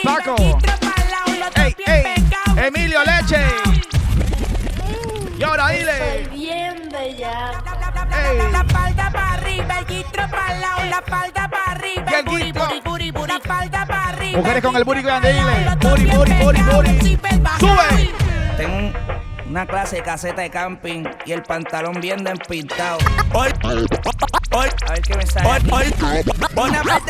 Paco. 0.04 0.34
aquí 0.34 0.54
trepa 0.60 0.94
al 0.96 1.12
lado, 1.12 1.36
Y 5.38 5.44
ahora 5.44 5.68
dile. 5.70 6.28
bien 6.32 6.90
bella. 6.90 7.52
La 8.52 8.62
espalda 8.62 9.12
para 9.12 9.34
arriba, 9.34 9.80
el 9.80 9.86
guitro 9.86 10.30
para 10.30 10.54
el 10.54 10.62
lado, 10.62 10.84
la 10.90 10.98
espalda 10.98 11.50
para 11.50 11.72
arriba, 11.72 12.12
el 12.12 12.26
guitro. 12.26 12.66
booty, 12.66 12.82
booty, 12.82 13.12
booty, 13.12 13.28
la 13.28 13.38
espalda 13.38 13.86
para 13.86 14.10
arriba. 14.10 14.38
Mujeres 14.40 14.64
con 14.64 14.76
el 14.78 14.84
booty 14.86 15.02
grande, 15.02 15.34
dile. 15.34 15.76
booty. 16.42 16.90
el 16.90 17.02
zipper 17.02 17.40
bajado. 17.40 17.68
Sube. 17.68 18.10
Tengo 18.58 19.15
una 19.56 19.66
clase 19.66 19.96
de 19.96 20.04
caseta 20.04 20.42
de 20.42 20.50
camping 20.50 21.06
y 21.26 21.32
el 21.32 21.42
pantalón 21.42 22.02
bien 22.02 22.22
despintado. 22.26 22.98
Hoy, 23.34 23.48
hoy, 23.64 24.68
a 24.86 24.92
ver 24.92 25.02
qué 25.02 25.16
me 25.16 25.26
sale. 25.26 25.48
Hoy, 25.48 25.62
hoy, 25.72 25.94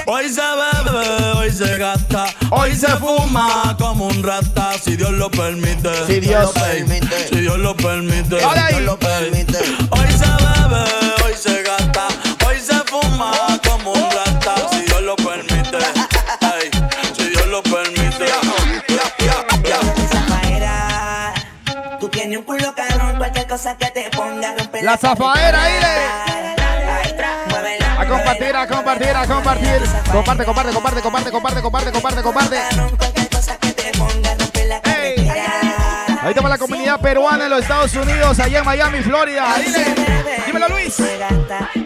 Hoy 0.06 0.30
se 0.30 0.42
bebe, 0.42 1.32
hoy 1.38 1.50
se 1.50 1.76
gasta, 1.80 2.28
hoy 2.52 2.76
se 2.76 2.90
fuma 2.98 3.76
como 3.80 4.06
un 4.10 4.22
rata, 4.22 4.74
si 4.78 4.96
Dios 4.96 5.10
lo 5.14 5.32
permite. 5.32 5.90
Si 6.06 6.20
Dios 6.20 6.44
lo 6.44 6.54
permite. 6.54 7.30
Si 7.30 7.36
Dios 7.40 7.58
lo 7.58 7.76
permite. 7.76 8.36
Dale 8.36 8.60
ahí. 8.60 8.74
Dios 8.76 8.82
lo 8.84 9.00
permite. 9.00 9.58
Hoy 9.90 10.08
se 10.12 10.28
bebe, 10.28 10.86
hoy 11.26 11.34
se 11.34 11.64
gasta, 11.64 12.08
hoy 12.48 12.60
se 12.60 12.76
fuma 12.86 13.32
como 13.68 13.92
un 13.92 14.12
rata, 14.12 14.70
si 14.70 14.82
Dios 14.82 15.02
lo 15.02 15.16
permite. 15.16 15.80
Si 17.18 17.24
Dios 17.24 17.48
lo 17.48 17.64
permite. 17.64 17.95
Culo 22.46 22.74
cabrón, 22.76 23.18
cualquier 23.18 23.48
cosa 23.48 23.78
que 23.78 23.88
te 23.88 24.10
ponga 24.12 24.56
rompe 24.58 24.82
La 24.82 24.98
zafaera, 24.98 25.60
Muévela, 27.50 28.02
A 28.02 28.08
compartir, 28.08 28.56
a 28.56 28.68
compartir, 28.68 29.10
a 29.10 29.28
compartir. 29.28 29.82
Comparte, 30.12 30.46
comparte, 30.46 30.74
comparte, 30.74 31.02
comparte, 31.02 31.32
comparte, 31.32 31.62
comparte, 31.62 31.92
comparte, 31.92 32.22
comparte. 32.22 32.56
la. 34.68 34.82
Ahí 36.26 36.34
está 36.36 36.50
la 36.50 36.58
comunidad 36.58 37.00
peruana 37.00 37.44
en 37.44 37.52
los 37.52 37.62
Estados 37.62 37.94
Unidos, 37.94 38.40
allá 38.40 38.58
en 38.58 38.66
Miami, 38.66 39.00
Florida. 39.02 39.46
Dile. 39.64 39.86
Dímelo, 40.48 40.70
Luis. 40.70 41.00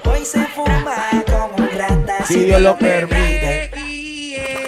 Hoy 0.06 0.26
se 0.26 0.46
fuma 0.48 0.96
como 1.26 1.56
un 1.58 1.70
rata. 1.78 2.26
Si 2.26 2.46
Dios 2.46 2.62
lo 2.62 2.78
permite. 2.78 3.70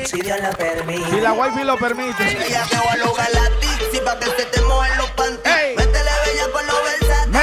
Si 0.05 0.21
Dios 0.21 0.39
lo 0.41 0.51
permite. 0.57 1.09
Si 1.09 1.21
la 1.21 1.31
wifi 1.31 1.63
lo 1.63 1.77
permite. 1.77 2.47
Ella 2.47 2.65
te 2.69 2.75
va 2.75 2.91
a 2.91 2.97
lograr 2.97 3.29
la 3.33 3.49
dixie 3.61 4.01
pa' 4.01 4.19
que 4.19 4.25
se 4.25 4.45
te 4.45 4.61
mojen 4.63 4.97
los 4.97 5.09
panties. 5.11 5.60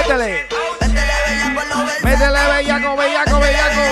Métele. 0.09 0.49
Métele 2.03 2.41
bellaco, 2.49 2.97
bellaco, 2.97 3.41
bellaco. 3.41 3.83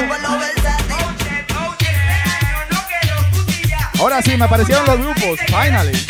Ahora 3.99 4.23
sí, 4.23 4.35
me 4.35 4.47
aparecieron 4.47 4.87
los 4.87 4.99
grupos. 4.99 5.39
Finally. 5.41 6.07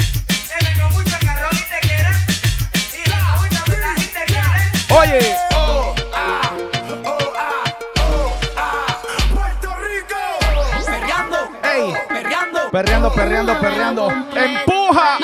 Oye. 4.90 5.36
Perreando, 12.70 13.12
perreando, 13.12 13.60
perreando. 13.60 14.08
Empuja. 14.36 15.18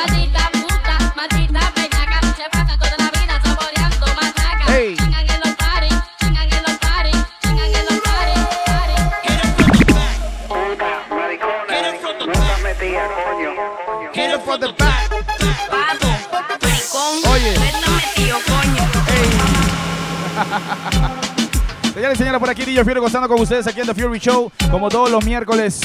Señores 21.94 22.14
y 22.14 22.18
señores, 22.18 22.40
por 22.40 22.48
aquí 22.48 22.64
DJ 22.64 22.84
Fury 22.84 23.00
gozando 23.00 23.28
con 23.28 23.40
ustedes 23.40 23.66
aquí 23.66 23.80
en 23.80 23.86
The 23.86 23.94
Fury 23.94 24.18
Show, 24.18 24.50
como 24.70 24.88
todos 24.88 25.10
los 25.10 25.24
miércoles. 25.24 25.80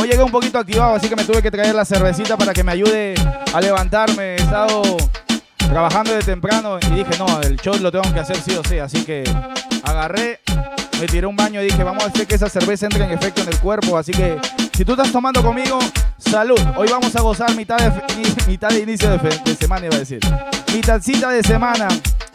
Hoy 0.00 0.08
llegué 0.08 0.22
un 0.22 0.30
poquito 0.30 0.58
activado, 0.58 0.94
así 0.94 1.08
que 1.08 1.16
me 1.16 1.24
tuve 1.24 1.42
que 1.42 1.50
traer 1.50 1.74
la 1.74 1.84
cervecita 1.84 2.36
para 2.38 2.54
que 2.54 2.64
me 2.64 2.72
ayude 2.72 3.14
a 3.52 3.60
levantarme. 3.60 4.36
He 4.36 4.36
estado 4.36 4.82
trabajando 5.58 6.14
de 6.14 6.22
temprano 6.22 6.78
y 6.80 6.94
dije, 6.94 7.10
no, 7.18 7.40
el 7.42 7.56
show 7.60 7.76
lo 7.78 7.92
tengo 7.92 8.10
que 8.12 8.20
hacer 8.20 8.36
sí 8.36 8.52
o 8.56 8.64
sí. 8.64 8.78
Así 8.78 9.04
que 9.04 9.22
agarré, 9.82 10.40
me 10.98 11.06
tiré 11.06 11.26
un 11.26 11.36
baño 11.36 11.60
y 11.60 11.66
dije, 11.66 11.84
vamos 11.84 12.04
a 12.04 12.06
hacer 12.06 12.26
que 12.26 12.36
esa 12.36 12.48
cerveza 12.48 12.86
entre 12.86 13.04
en 13.04 13.10
efecto 13.10 13.42
en 13.42 13.48
el 13.48 13.58
cuerpo. 13.58 13.98
Así 13.98 14.12
que 14.12 14.38
si 14.74 14.84
tú 14.84 14.92
estás 14.92 15.12
tomando 15.12 15.42
conmigo, 15.42 15.78
salud. 16.16 16.60
Hoy 16.76 16.88
vamos 16.90 17.14
a 17.14 17.20
gozar 17.20 17.54
mitad 17.54 17.76
de, 17.76 17.92
mitad 18.48 18.70
de 18.70 18.80
inicio 18.80 19.10
de, 19.10 19.18
de 19.44 19.54
semana, 19.54 19.86
iba 19.86 19.96
a 19.96 19.98
decir. 19.98 20.20
Mitadcita 20.72 21.28
de 21.30 21.42
semana. 21.42 21.88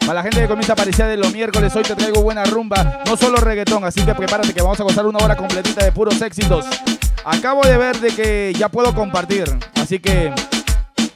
Para 0.06 0.20
la 0.20 0.22
gente 0.22 0.40
que 0.40 0.46
comienza 0.46 0.72
a 0.72 0.74
aparecer 0.74 1.08
de 1.08 1.16
los 1.16 1.32
miércoles, 1.32 1.74
hoy 1.74 1.82
te 1.82 1.96
traigo 1.96 2.22
buena 2.22 2.44
rumba, 2.44 3.02
no 3.06 3.16
solo 3.16 3.38
reggaetón, 3.38 3.82
así 3.82 4.02
que 4.02 4.14
prepárate 4.14 4.54
que 4.54 4.62
vamos 4.62 4.78
a 4.78 4.84
gozar 4.84 5.04
una 5.04 5.18
hora 5.18 5.34
completita 5.34 5.84
de 5.84 5.90
puros 5.90 6.22
éxitos. 6.22 6.64
Acabo 7.24 7.62
de 7.62 7.76
ver 7.76 7.98
de 7.98 8.10
que 8.14 8.54
ya 8.56 8.68
puedo 8.68 8.94
compartir, 8.94 9.44
así 9.74 9.98
que 9.98 10.32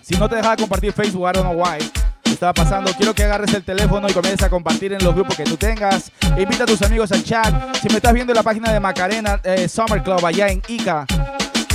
si 0.02 0.16
no 0.16 0.28
te 0.28 0.34
dejaba 0.34 0.56
compartir 0.56 0.92
Facebook, 0.92 1.30
I 1.30 1.32
don't 1.32 1.48
know 1.48 1.64
why. 1.64 1.78
Estaba 2.24 2.52
pasando, 2.52 2.92
quiero 2.94 3.14
que 3.14 3.22
agarres 3.22 3.54
el 3.54 3.62
teléfono 3.62 4.08
y 4.08 4.12
comiences 4.12 4.42
a 4.44 4.50
compartir 4.50 4.92
en 4.92 5.04
los 5.04 5.14
grupos 5.14 5.36
que 5.36 5.44
tú 5.44 5.56
tengas. 5.56 6.10
Invita 6.36 6.64
a 6.64 6.66
tus 6.66 6.82
amigos 6.82 7.12
al 7.12 7.22
chat. 7.22 7.76
Si 7.80 7.88
me 7.88 7.96
estás 7.96 8.12
viendo 8.12 8.32
en 8.32 8.36
la 8.38 8.42
página 8.42 8.72
de 8.72 8.80
Macarena 8.80 9.40
eh, 9.44 9.68
Summer 9.68 10.02
Club 10.02 10.26
allá 10.26 10.48
en 10.48 10.60
Ica, 10.66 11.06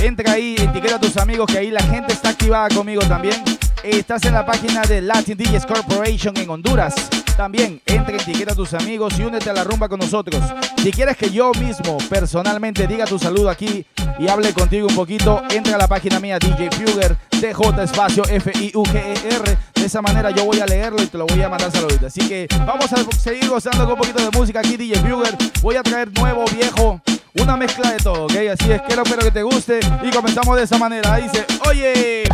entra 0.02 0.32
ahí, 0.32 0.54
etiqueta 0.58 0.96
a 0.96 1.00
tus 1.00 1.16
amigos 1.16 1.50
que 1.50 1.56
ahí 1.56 1.70
la 1.70 1.82
gente 1.82 2.12
está 2.12 2.28
activada 2.28 2.68
conmigo 2.68 3.00
también. 3.08 3.42
Estás 3.86 4.24
en 4.24 4.34
la 4.34 4.44
página 4.44 4.82
de 4.82 5.00
Latin 5.00 5.38
DJs 5.38 5.64
Corporation 5.64 6.36
en 6.36 6.50
Honduras. 6.50 6.92
También 7.36 7.80
entra, 7.86 8.16
etiqueta 8.16 8.52
a 8.52 8.56
tus 8.56 8.74
amigos 8.74 9.16
y 9.16 9.22
únete 9.22 9.48
a 9.48 9.52
la 9.52 9.62
rumba 9.62 9.88
con 9.88 10.00
nosotros. 10.00 10.42
Si 10.82 10.90
quieres 10.90 11.16
que 11.16 11.30
yo 11.30 11.52
mismo 11.52 11.96
personalmente 12.10 12.88
diga 12.88 13.04
tu 13.04 13.16
saludo 13.16 13.48
aquí 13.48 13.86
y 14.18 14.26
hable 14.26 14.52
contigo 14.52 14.88
un 14.88 14.94
poquito, 14.96 15.40
entra 15.50 15.76
a 15.76 15.78
la 15.78 15.86
página 15.86 16.18
mía 16.18 16.40
DJ 16.40 16.68
Fugger, 16.72 17.16
DJ 17.30 17.52
espacio 17.84 18.24
F-I-U-G-E-R. 18.28 19.52
E 19.52 19.80
De 19.80 19.86
esa 19.86 20.02
manera 20.02 20.32
yo 20.32 20.44
voy 20.44 20.58
a 20.58 20.66
leerlo 20.66 21.00
y 21.00 21.06
te 21.06 21.16
lo 21.16 21.24
voy 21.24 21.40
a 21.42 21.48
mandar 21.48 21.70
saluditos. 21.70 22.06
Así 22.06 22.26
que 22.26 22.48
vamos 22.66 22.92
a 22.92 22.96
seguir 23.16 23.48
gozando 23.48 23.84
con 23.84 23.92
un 23.92 23.98
poquito 24.00 24.18
de 24.18 24.36
música 24.36 24.58
aquí 24.58 24.76
DJ 24.76 24.96
Fugger. 24.96 25.36
Voy 25.62 25.76
a 25.76 25.84
traer 25.84 26.10
nuevo, 26.12 26.44
viejo, 26.46 27.00
una 27.42 27.56
mezcla 27.56 27.90
de 27.92 27.98
todo, 27.98 28.24
¿ok? 28.24 28.32
Así 28.52 28.72
es 28.72 28.82
que 28.82 28.94
espero 28.94 29.22
que 29.22 29.30
te 29.30 29.42
guste 29.42 29.80
y 30.02 30.10
comenzamos 30.10 30.56
de 30.56 30.62
esa 30.64 30.78
manera. 30.78 31.16
Dice, 31.16 31.44
oye, 31.68 32.24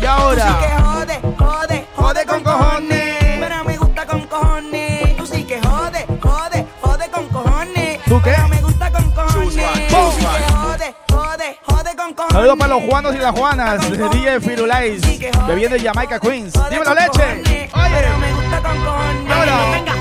y 0.00 0.04
ahora... 0.04 0.44
Tú 0.44 0.52
sí 0.52 0.66
que 0.66 0.82
jode, 0.82 1.20
jode, 1.38 1.86
jode 1.96 2.26
con 2.26 2.42
cojones. 2.42 3.16
Pero 3.40 3.64
me 3.64 3.76
gusta 3.76 4.06
con 4.06 4.26
cojones. 4.26 5.16
Tú 5.16 5.26
sí 5.26 5.44
que 5.44 5.60
jode, 5.60 6.06
jode, 6.20 6.66
jode 6.80 7.10
con 7.10 7.28
cojones. 7.28 8.00
¿Tú 8.04 8.20
qué? 8.22 8.32
Pero 8.36 8.48
me 8.48 8.60
gusta 8.62 8.90
con 8.90 9.10
cojones. 9.12 9.54
right, 9.56 9.88
Tú 9.88 9.94
choose 9.96 10.20
sí 10.20 10.26
right. 10.26 10.46
que 10.46 10.52
jode, 10.52 10.94
jode, 11.10 11.58
jode 11.66 11.96
con 11.96 12.14
cojones. 12.14 12.32
Saludos 12.34 12.58
para 12.58 12.74
los 12.74 12.82
Juanos 12.84 13.14
y 13.14 13.18
las 13.18 13.32
Juanas 13.32 13.90
de 13.90 14.08
DJ 14.08 14.40
Firulais, 14.40 15.00
que 15.02 15.54
viene 15.54 15.78
de 15.78 15.80
Jamaica 15.84 16.18
Queens. 16.18 16.52
Dímelo, 16.70 16.94
leche. 16.94 17.68
cojones, 17.70 17.70
Pero 17.72 18.18
me 18.18 18.32
gusta 18.32 18.60
con 18.60 18.84
cojones. 18.84 19.32
Ahora. 19.32 19.70
Venga 19.72 19.92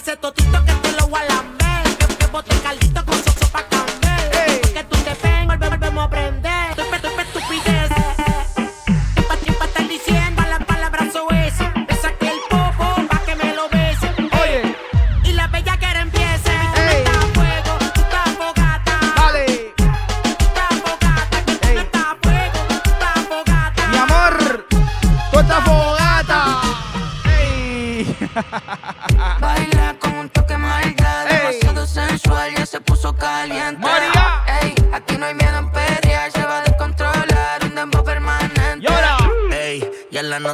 ese 0.00 0.16
totito 0.16 0.64
que 0.64 0.72
te 0.72 0.92
lo 0.92 1.08
voy 1.08 1.20
a 1.20 1.34
lamber. 1.34 1.96
Que, 1.98 2.06
que 2.16 2.26
bote 2.26 2.56
caldito 2.62 3.09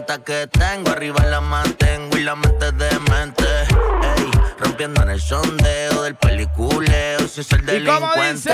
nota 0.01 0.19
que 0.19 0.47
tengo, 0.49 0.91
arriba 0.91 1.25
la 1.25 1.41
mantengo 1.41 2.19
y 2.19 2.23
la 2.23 2.37
mente 2.37 2.71
de 2.71 2.99
mente. 3.11 3.47
Ey, 3.63 4.31
rompiendo 4.59 5.03
en 5.03 5.09
el 5.09 5.21
sondeo 5.23 6.03
del 6.03 6.15
peliculeo, 6.17 7.27
si 7.27 7.41
es 7.41 7.51
el 7.53 7.61
¿Y 7.63 7.87
cómo 7.87 8.13
delincuente. 8.13 8.53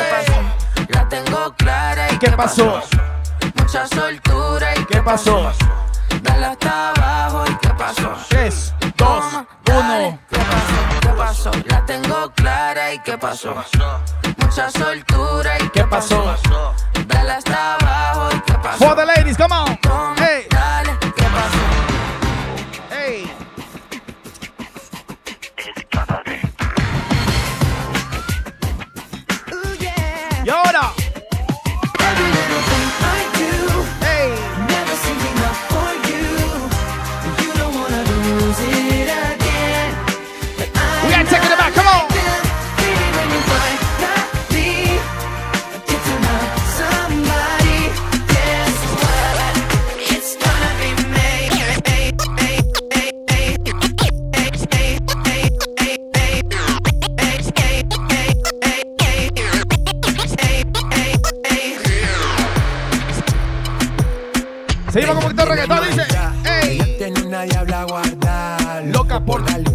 La 0.91 1.09
tengo 1.09 1.53
clara 1.57 2.13
y 2.13 2.19
¿Qué 2.19 2.31
pasó? 2.31 2.81
Mucha 3.57 3.89
soltura 3.89 4.69
y 4.77 4.85
¿Qué 4.85 5.03
pasó? 5.03 5.51
Dale 6.23 6.47
hasta 6.47 6.91
abajo 6.91 7.45
y 7.51 7.57
qué 7.57 7.71
pasó. 7.71 8.17
Tres, 8.29 8.73
dos, 8.97 9.25
uno. 9.69 10.19
¿Qué 10.31 10.39
pasó? 10.39 11.01
¿Qué 11.01 11.09
pasó? 11.09 11.51
La 11.67 11.85
tengo 11.87 12.31
clara 12.37 12.95
y 12.95 12.99
qué 13.01 13.19
pasó. 13.19 13.57
Mucha 14.39 14.71
soltura 14.71 15.59
y 15.59 15.69
¿Qué 15.71 15.83
pasó? 15.85 16.37
Dale 17.07 17.33
hasta 17.33 17.75
abajo 17.75 18.29
y 18.33 18.41
qué 18.43 18.55
pasó. 18.63 18.79
For 18.79 18.95
the 18.95 19.07
ladies, 19.07 19.37
come 19.37 19.53
on. 19.53 19.77
Hey, 20.19 20.47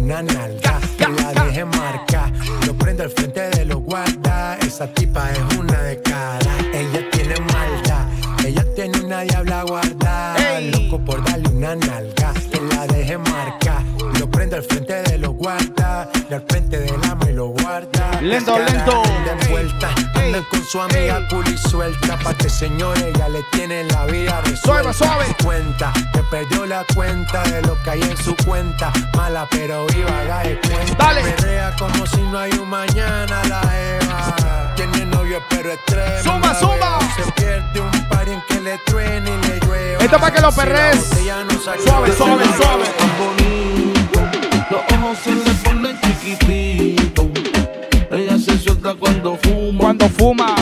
una 0.08 0.22
nalga, 0.22 0.80
que 0.96 1.06
la 1.06 1.44
deje 1.44 1.66
marcar. 1.66 2.32
Lo 2.66 2.74
prendo 2.74 3.02
al 3.02 3.10
frente 3.10 3.50
de 3.50 3.66
los 3.66 3.80
guardas, 3.80 4.58
esa 4.64 4.86
tipa 4.86 5.30
es 5.32 5.56
una 5.58 5.82
de 5.82 6.00
cada. 6.00 6.58
Ella 6.72 7.10
tiene 7.10 7.34
maldad, 7.52 8.06
ella 8.42 8.64
tiene 8.74 9.00
una 9.00 9.20
diabla 9.20 9.64
guardada, 9.64 10.60
loco 10.60 10.98
por 11.04 11.22
darle 11.22 11.50
una 11.50 11.76
nalga, 11.76 12.32
que 12.50 12.58
la 12.74 12.86
deje 12.86 13.18
marcar. 13.18 13.82
Lo 14.18 14.30
prendo 14.30 14.56
al 14.56 14.62
frente 14.62 14.94
de 14.94 15.18
los 15.18 15.34
guardas, 15.34 16.08
y 16.30 16.32
al 16.32 16.42
frente 16.48 16.80
del 16.80 17.04
ama 17.04 17.28
y 17.28 17.34
lo 17.34 17.48
guarda. 17.48 18.22
Lento, 18.22 18.58
lento. 18.58 19.02
Con 20.46 20.64
su 20.64 20.80
amiga 20.80 21.26
cool 21.28 21.46
y 21.48 21.56
suelta, 21.58 22.16
pa' 22.18 22.34
que 22.34 22.48
señores 22.48 23.02
ella 23.04 23.28
le 23.28 23.42
tiene 23.52 23.84
la 23.84 24.04
vida 24.06 24.40
resuelta. 24.42 24.92
Suave, 24.92 24.94
suave. 24.94 25.36
Cuenta, 25.44 25.92
que 26.12 26.22
perdió 26.24 26.66
la 26.66 26.84
cuenta 26.94 27.42
de 27.44 27.62
lo 27.62 27.80
que 27.82 27.90
hay 27.90 28.02
en 28.02 28.16
su 28.16 28.36
cuenta. 28.44 28.92
Mala 29.16 29.46
pero 29.50 29.86
viva, 29.86 30.18
haga 30.20 30.42
de 30.42 30.60
cuenta. 30.60 30.94
Dale. 31.04 31.22
Perrea 31.22 31.74
como 31.78 32.06
si 32.06 32.20
no 32.22 32.38
hay 32.38 32.52
un 32.52 32.68
mañana 32.68 33.42
la 33.48 33.62
Eva. 33.78 34.72
Tiene 34.76 35.06
novio 35.06 35.42
pero 35.48 35.70
Zumba, 36.22 36.54
zumba. 36.54 36.74
beba. 36.74 36.98
Se 37.16 37.32
pierde 37.32 37.80
un 37.80 38.08
par 38.08 38.28
en 38.28 38.42
que 38.48 38.60
le 38.60 38.78
truene 38.86 39.30
y 39.30 39.46
le 39.48 39.60
llueva. 39.66 40.04
Esto 40.04 40.18
pa' 40.18 40.30
que 40.30 40.40
lo 40.40 40.52
Si 40.52 40.60
perres. 40.60 41.08
botella 41.08 41.44
no 41.44 41.58
Suave, 41.60 42.12
suave, 42.16 42.44
su 42.46 42.62
suave. 42.62 42.84
Los 44.70 44.80
ojos 44.92 45.18
se 45.24 45.34
le 45.34 45.54
ponen 45.64 46.00
chiquititos. 46.00 47.26
Ella 48.10 48.38
se 48.38 48.58
suelta 48.58 48.94
cuando 48.94 49.36
fuma. 49.42 49.57
Cuando 49.88 50.06
fuma. 50.10 50.54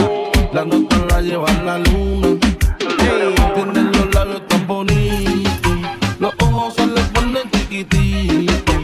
La 0.53 0.63
nota 0.63 0.95
la 1.09 1.21
lleva 1.21 1.51
la 1.65 1.79
luna. 1.79 2.39
Tiene 2.79 3.91
los 3.91 4.15
labios 4.15 4.47
tan 4.47 4.65
bonitos. 4.65 5.71
Los 6.17 6.33
ojos 6.39 6.75
se 6.75 6.87
le 6.87 7.01
ponen 7.11 7.51
chiquititos. 7.51 8.75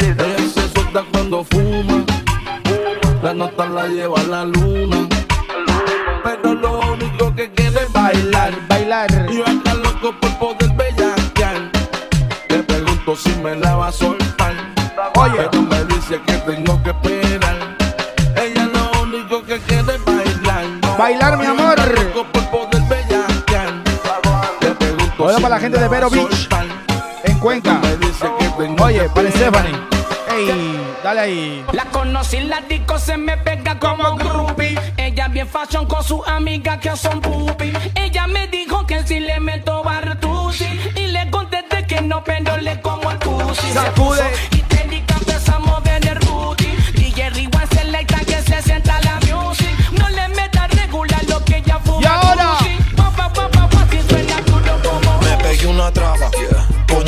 Ella 0.00 0.38
se 0.54 0.68
suelta 0.72 1.04
cuando 1.12 1.44
fuma. 1.44 2.02
La 3.22 3.34
nota 3.34 3.66
la 3.66 3.86
lleva 3.86 4.22
la 4.22 4.46
luna. 4.46 5.06
Pero 6.24 6.54
lo 6.54 6.80
único 6.90 7.34
que 7.34 7.50
quiere 7.50 7.82
es 7.82 7.92
bailar. 7.92 8.54
Bailar. 8.66 9.10
Y 9.30 9.36
yo 9.36 9.46
ando 9.46 9.74
loco 9.74 10.14
por 10.18 10.38
poder 10.38 10.72
bellaquear. 10.72 11.70
Le 12.48 12.62
pregunto 12.62 13.16
si 13.16 13.34
me 13.42 13.54
la 13.56 13.76
va 13.76 13.88
a 13.88 13.92
soltar. 13.92 14.54
Oye. 15.16 15.46
Pero 15.50 15.60
me 15.60 15.84
dice 15.84 16.18
que 16.26 16.32
tengo 16.38 16.82
que 16.82 16.93
Le 21.04 21.20
pregunto 24.74 25.24
Oye, 25.24 25.34
si 25.36 25.42
para 25.42 25.54
la 25.56 25.60
gente 25.60 25.78
de 25.78 25.86
Vero 25.86 26.08
Beach. 26.08 26.48
En 27.24 27.38
Cuenca. 27.40 27.78
Oye, 28.82 29.06
para. 29.10 29.30
Stephanie. 29.30 29.74
Ey, 30.34 30.80
dale 31.02 31.20
ahí. 31.20 31.64
La 31.72 31.84
conocí 31.86 32.40
la 32.40 32.62
disco, 32.62 32.98
se 32.98 33.18
me 33.18 33.36
pega 33.36 33.78
como 33.78 34.16
groupie. 34.16 34.80
Ella 34.96 35.28
bien 35.28 35.46
fashion 35.46 35.84
con 35.84 36.02
sus 36.02 36.26
amigas 36.26 36.78
que 36.78 36.96
son 36.96 37.20
pupi. 37.20 37.70
Ella 37.94 38.26
me 38.26 38.48
dijo 38.48 38.86
que 38.86 39.06
si 39.06 39.20
le 39.20 39.38
meto 39.40 39.82
bartusi. 39.82 40.64
Y 40.96 41.08
le 41.08 41.30
contesté 41.30 41.86
que 41.86 42.00
no, 42.00 42.24
pero 42.24 42.56
le 42.56 42.80
como 42.80 43.10
el 43.10 43.18
pussy. 43.18 43.72
Sacude. 43.74 44.53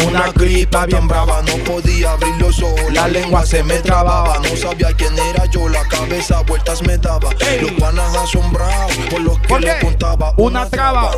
Una 0.07 0.33
gripa 0.33 0.87
bien 0.87 1.09
brava. 1.09 1.43
No 1.43 1.57
podía 1.65 2.13
abrir 2.13 2.35
los 2.39 2.63
ojos, 2.63 2.93
la 2.93 3.09
lengua 3.09 3.45
se 3.45 3.63
me 3.63 3.79
trababa. 3.81 4.39
No 4.39 4.57
sabía 4.57 4.93
quién 4.97 5.17
era 5.19 5.47
yo, 5.47 5.69
la 5.69 5.87
cabeza 5.89 6.43
vueltas 6.43 6.83
me 6.83 6.97
daba. 6.99 7.31
Los 7.61 7.73
panas 7.73 8.15
asombrados 8.17 8.97
por 9.11 9.21
lo 9.21 9.41
que 9.41 9.49
¿Por 9.49 9.61
le 9.63 9.79
contaba. 9.81 10.33
Una 10.37 10.69
traba. 10.69 11.11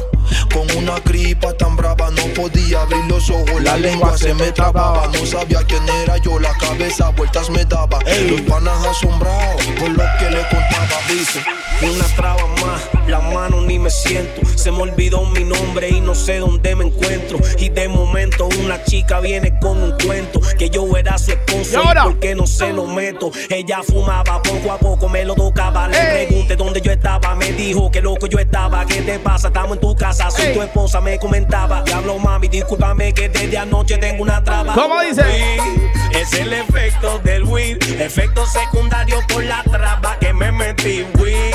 Con 0.52 0.70
una 0.76 0.98
gripa 1.00 1.52
tan 1.54 1.76
brava, 1.76 2.10
no 2.10 2.22
podía 2.34 2.82
abrir 2.82 3.04
los 3.06 3.30
ojos, 3.30 3.62
la 3.62 3.76
lengua 3.76 4.16
se 4.16 4.34
me 4.34 4.52
trababa. 4.52 5.06
No 5.06 5.24
sabía 5.24 5.60
quién 5.66 5.82
era 6.02 6.18
yo, 6.18 6.38
la 6.38 6.52
cabeza 6.58 7.08
vueltas 7.10 7.48
me 7.50 7.64
daba. 7.64 7.98
Los 8.28 8.40
panas 8.42 8.84
asombrados 8.84 9.64
por 9.78 9.90
lo 9.90 10.04
que 10.18 10.30
le 10.30 10.42
contaba. 10.48 10.98
Dice. 11.08 11.42
Una 11.80 12.04
traba 12.16 12.46
más, 12.66 12.82
la 13.08 13.20
mano 13.20 13.60
ni 13.60 13.78
me 13.78 13.90
siento. 13.90 14.42
Se 14.56 14.70
me 14.70 14.82
olvidó 14.82 15.24
mi 15.26 15.44
nombre 15.44 15.88
y 15.88 16.00
no 16.00 16.14
sé 16.14 16.38
dónde 16.38 16.74
me 16.76 16.84
encuentro. 16.86 17.38
Y 17.58 17.68
de 17.70 17.88
momento 17.88 18.48
una 18.62 18.82
chica 18.84 19.20
viene 19.20 19.58
con 19.60 19.82
un 19.82 19.94
cuento 20.04 20.40
que 20.58 20.68
yo 20.70 20.96
era 20.96 21.16
su 21.18 21.30
¿Y 21.30 21.34
esposo. 21.34 21.78
ahora? 21.80 22.02
Y 22.02 22.04
porque 22.10 22.34
no 22.34 22.46
se 22.46 22.72
lo 22.72 22.86
meto. 22.86 23.30
Ella 23.50 23.80
fumaba 23.82 24.42
poco 24.42 24.72
a 24.72 24.78
poco, 24.78 25.08
me 25.08 25.24
lo 25.24 25.34
tocaba. 25.34 25.88
Le 25.88 25.98
Ey. 26.22 26.26
pregunté 26.26 26.56
dónde 26.56 26.80
yo 26.80 26.92
estaba. 26.92 27.34
Me 27.34 27.52
dijo 27.52 27.90
que 27.90 28.00
loco 28.02 28.26
yo 28.26 28.38
estaba. 28.38 28.84
¿Qué 28.86 29.02
te 29.02 29.18
pasa? 29.18 29.48
Estamos 29.48 29.72
en 29.76 29.80
tu 29.80 29.94
casa. 29.96 30.30
Soy 30.30 30.46
Ey. 30.46 30.54
tu 30.54 30.62
esposa, 30.62 31.00
me 31.00 31.18
comentaba. 31.18 31.82
Diablo 31.82 32.18
mami, 32.18 32.48
discúlpame 32.48 33.12
que 33.14 33.28
desde 33.28 33.58
anoche 33.58 33.96
tengo 33.98 34.22
una 34.22 34.42
traba. 34.44 34.74
¿Cómo 34.74 35.00
dice? 35.00 35.22
Weed, 35.22 36.16
Es 36.20 36.32
el 36.34 36.52
efecto 36.52 37.18
del 37.24 37.44
weed. 37.44 37.78
Efecto 38.00 38.44
secundario 38.46 39.18
por 39.28 39.44
la 39.44 39.62
traba 39.64 40.18
que 40.18 40.32
me 40.32 40.50
metí. 40.52 41.04
Weed. 41.18 41.54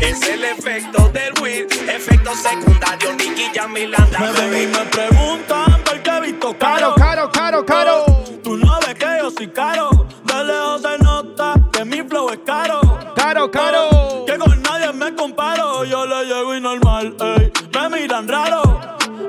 Es 0.00 0.22
el 0.28 0.44
efecto 0.44 1.08
del 1.10 1.32
weed. 1.42 1.66
Efecto 1.88 2.34
secundario, 2.34 3.12
Nicky 3.14 3.50
Jamilanda. 3.54 4.18
Me 4.18 4.32
ven 4.32 4.62
y 4.62 4.66
me 4.72 4.84
preguntan 4.86 5.82
por 5.84 6.00
qué 6.02 6.10
he 6.10 6.20
visto 6.20 6.56
Caro, 6.58 6.94
caro. 6.94 7.30
caro, 7.30 7.30
caro, 7.32 7.66
caro. 7.66 8.04
Tú 8.42 8.56
no 8.56 8.78
ves 8.80 8.94
que 8.94 9.06
yo 9.20 9.30
soy 9.30 9.48
caro. 9.48 9.90
De 10.24 10.44
lejos 10.44 10.82
se 10.82 10.98
nota 11.02 11.54
que 11.72 11.84
mi 11.84 12.02
flow 12.02 12.30
es 12.30 12.40
caro. 12.44 12.80
Caro, 13.16 13.50
caro. 13.50 14.24
Que 14.26 14.36
con 14.38 14.60
nadie 14.62 14.92
me 14.92 15.14
comparo. 15.14 15.84
Yo 15.84 16.04
le 16.06 16.24
llego 16.26 16.54
y 16.54 16.60
normal, 16.60 17.16
ey. 17.20 17.52
Me 17.72 17.88
miran 18.00 18.28
raro. 18.28 18.62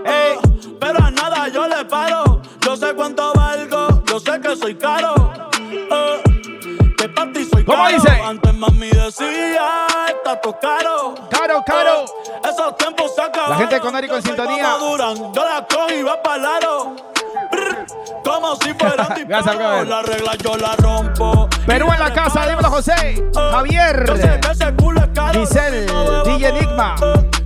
ey. 0.06 0.38
Pero 0.80 1.04
a 1.04 1.12
nada 1.12 1.48
yo 1.50 1.68
le 1.68 1.86
paro. 1.86 2.42
Yo 2.62 2.76
sé 2.76 2.94
cuánto 2.96 3.32
valgo. 3.34 4.04
Yo 4.08 4.20
sé 4.20 4.40
que 4.42 4.56
soy 4.56 4.76
caro. 4.76 5.50
eh. 5.62 6.22
Que 6.98 7.10
para 7.10 7.32
ti 7.32 7.46
soy 7.46 7.64
¿Cómo 7.64 7.84
caro. 7.84 7.96
dice? 7.96 8.10
Antes 8.10 8.54
mami 8.56 8.90
decía, 8.90 9.85
caro. 10.54 11.16
Caro, 11.30 11.64
caro. 11.66 12.06
Eh, 12.06 12.50
Esos 12.50 12.78
tiempos 12.78 13.14
se 13.16 13.22
acabaron. 13.22 13.52
La 13.52 13.58
gente 13.58 13.76
en 13.76 13.82
Yo 14.08 14.10
soy 14.10 14.22
sintonía. 14.22 14.78
Yo 14.80 15.44
la 15.44 15.66
cogí 15.68 15.96
y 15.96 16.04
va 16.04 16.22
para 16.22 16.38
lado. 16.38 16.96
Como 18.24 18.56
si 18.56 18.74
fuera 18.74 19.08
un 19.16 19.24
Gracias, 19.28 19.56
brother. 19.56 19.88
La 19.88 20.02
regla 20.02 20.36
yo 20.36 20.58
la 20.58 20.76
rompo. 20.76 21.50
Perú 21.66 21.92
en 21.92 22.00
la 22.00 22.14
casa, 22.14 22.46
dímelo 22.48 22.70
José. 22.70 23.24
Javier. 23.34 24.06
Es 24.14 24.60
caro. 25.14 25.40
Giselle, 25.40 25.86
DJ 26.26 26.50
Enigma. 26.50 26.96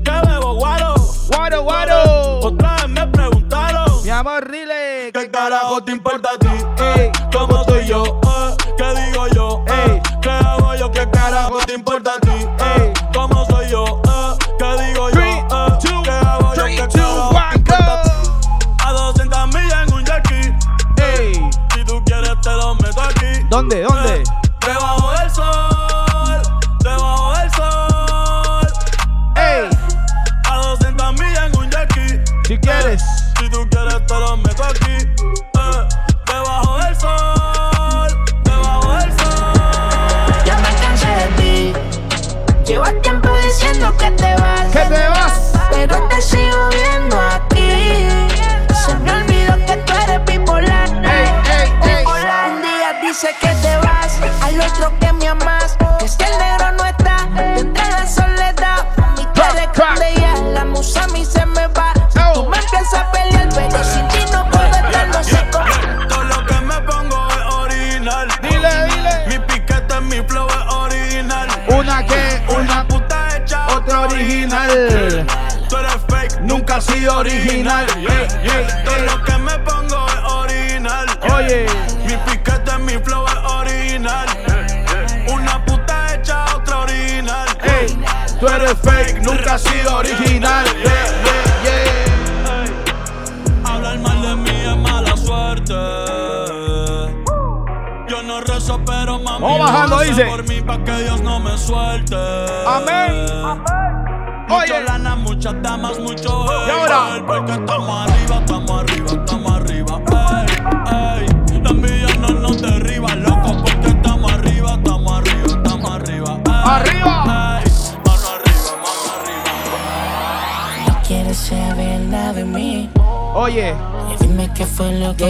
Que 0.04 0.28
bebo 0.28 0.56
guaro. 0.56 0.96
Guaro, 1.28 1.64
guaro. 1.64 2.40
Otra 2.40 2.76
vez 2.76 2.90
me 2.90 3.08
preguntaron. 3.08 4.04
Mi 4.04 4.10
amor. 4.10 4.50
dile. 4.50 5.12
¿Qué 5.14 5.30
carajo 5.32 5.84
te 5.84 5.92
importa 5.92 6.30
a 6.36 6.38
ti? 6.38 6.48
¿Cómo 7.36 7.64
soy 7.64 7.86
yo? 7.88 8.04
Eh, 8.04 8.56
¿Qué 8.78 9.02
digo 9.02 9.28
yo? 9.28 9.64
Eh, 9.68 10.02
¿Qué 10.22 10.30
hago 10.30 10.76
yo? 10.76 10.92
¿Qué 10.92 11.10
carajo 11.10 11.58
te 11.66 11.74
importa 11.74 12.12
a 12.16 12.20
ti? 12.20 12.29
Aquí. 23.60 23.70
¿Dónde? 23.70 23.82
¿Dónde? 23.82 24.09
Eh, 24.09 24.09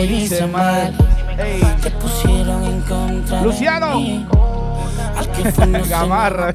lo 0.05 0.15
hice 0.15 0.47
mal. 0.47 0.95
Ey, 1.37 1.61
Te 1.81 1.91
pusieron 1.91 2.63
en 2.65 2.81
contra. 2.81 3.41
Luciano. 3.41 3.95
mí. 3.99 4.27
Al 5.17 5.31
que 5.31 5.51
fue 5.51 5.67
no 5.67 5.83
se 5.83 5.89
Gamarra. 5.89 6.53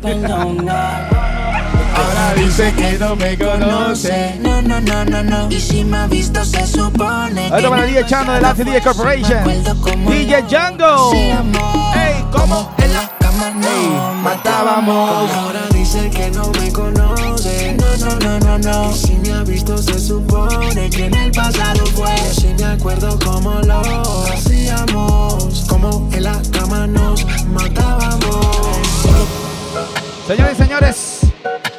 Ahora 1.96 2.34
dice 2.36 2.72
que 2.74 2.98
no 2.98 3.16
me 3.16 3.38
conoce. 3.38 4.38
No, 4.40 4.62
no, 4.62 4.80
no, 4.80 5.04
no, 5.04 5.22
no. 5.22 5.50
Y 5.50 5.60
si 5.60 5.84
me 5.84 5.98
ha 5.98 6.06
visto, 6.06 6.44
se 6.44 6.66
supone. 6.66 7.46
Esto 7.46 7.70
para 7.70 7.84
DJ 7.84 8.06
Chano 8.06 8.32
de 8.32 8.40
la 8.40 8.54
DJ 8.54 8.80
Corporation. 8.80 9.44
DJ 10.08 10.42
Django. 10.42 11.12
Ey, 11.14 12.24
¿cómo? 12.32 12.74
En 12.78 12.92
la 12.92 13.08
cama 13.18 13.50
no 13.50 14.14
matábamos. 14.22 15.73
Dice 15.84 16.08
que 16.08 16.30
no 16.30 16.50
me 16.52 16.72
conoce. 16.72 17.76
No, 17.78 17.96
no, 17.98 18.18
no, 18.18 18.40
no, 18.40 18.58
no. 18.58 18.90
Y 18.90 18.94
si 18.94 19.12
me 19.16 19.32
ha 19.32 19.42
visto, 19.42 19.76
se 19.76 20.00
supone 20.00 20.88
que 20.88 21.04
en 21.04 21.14
el 21.14 21.30
pasado 21.30 21.84
fue. 21.88 22.08
Yo 22.16 22.32
sí 22.32 22.54
me 22.58 22.64
acuerdo 22.64 23.18
cómo 23.22 23.60
lo 23.60 23.82
hacíamos. 24.32 25.66
Como 25.68 26.08
en 26.10 26.22
la 26.22 26.40
cama 26.50 26.86
nos 26.86 27.26
matábamos. 27.48 28.46
Señores 30.26 30.58
y 30.58 30.62
señores, 30.62 31.20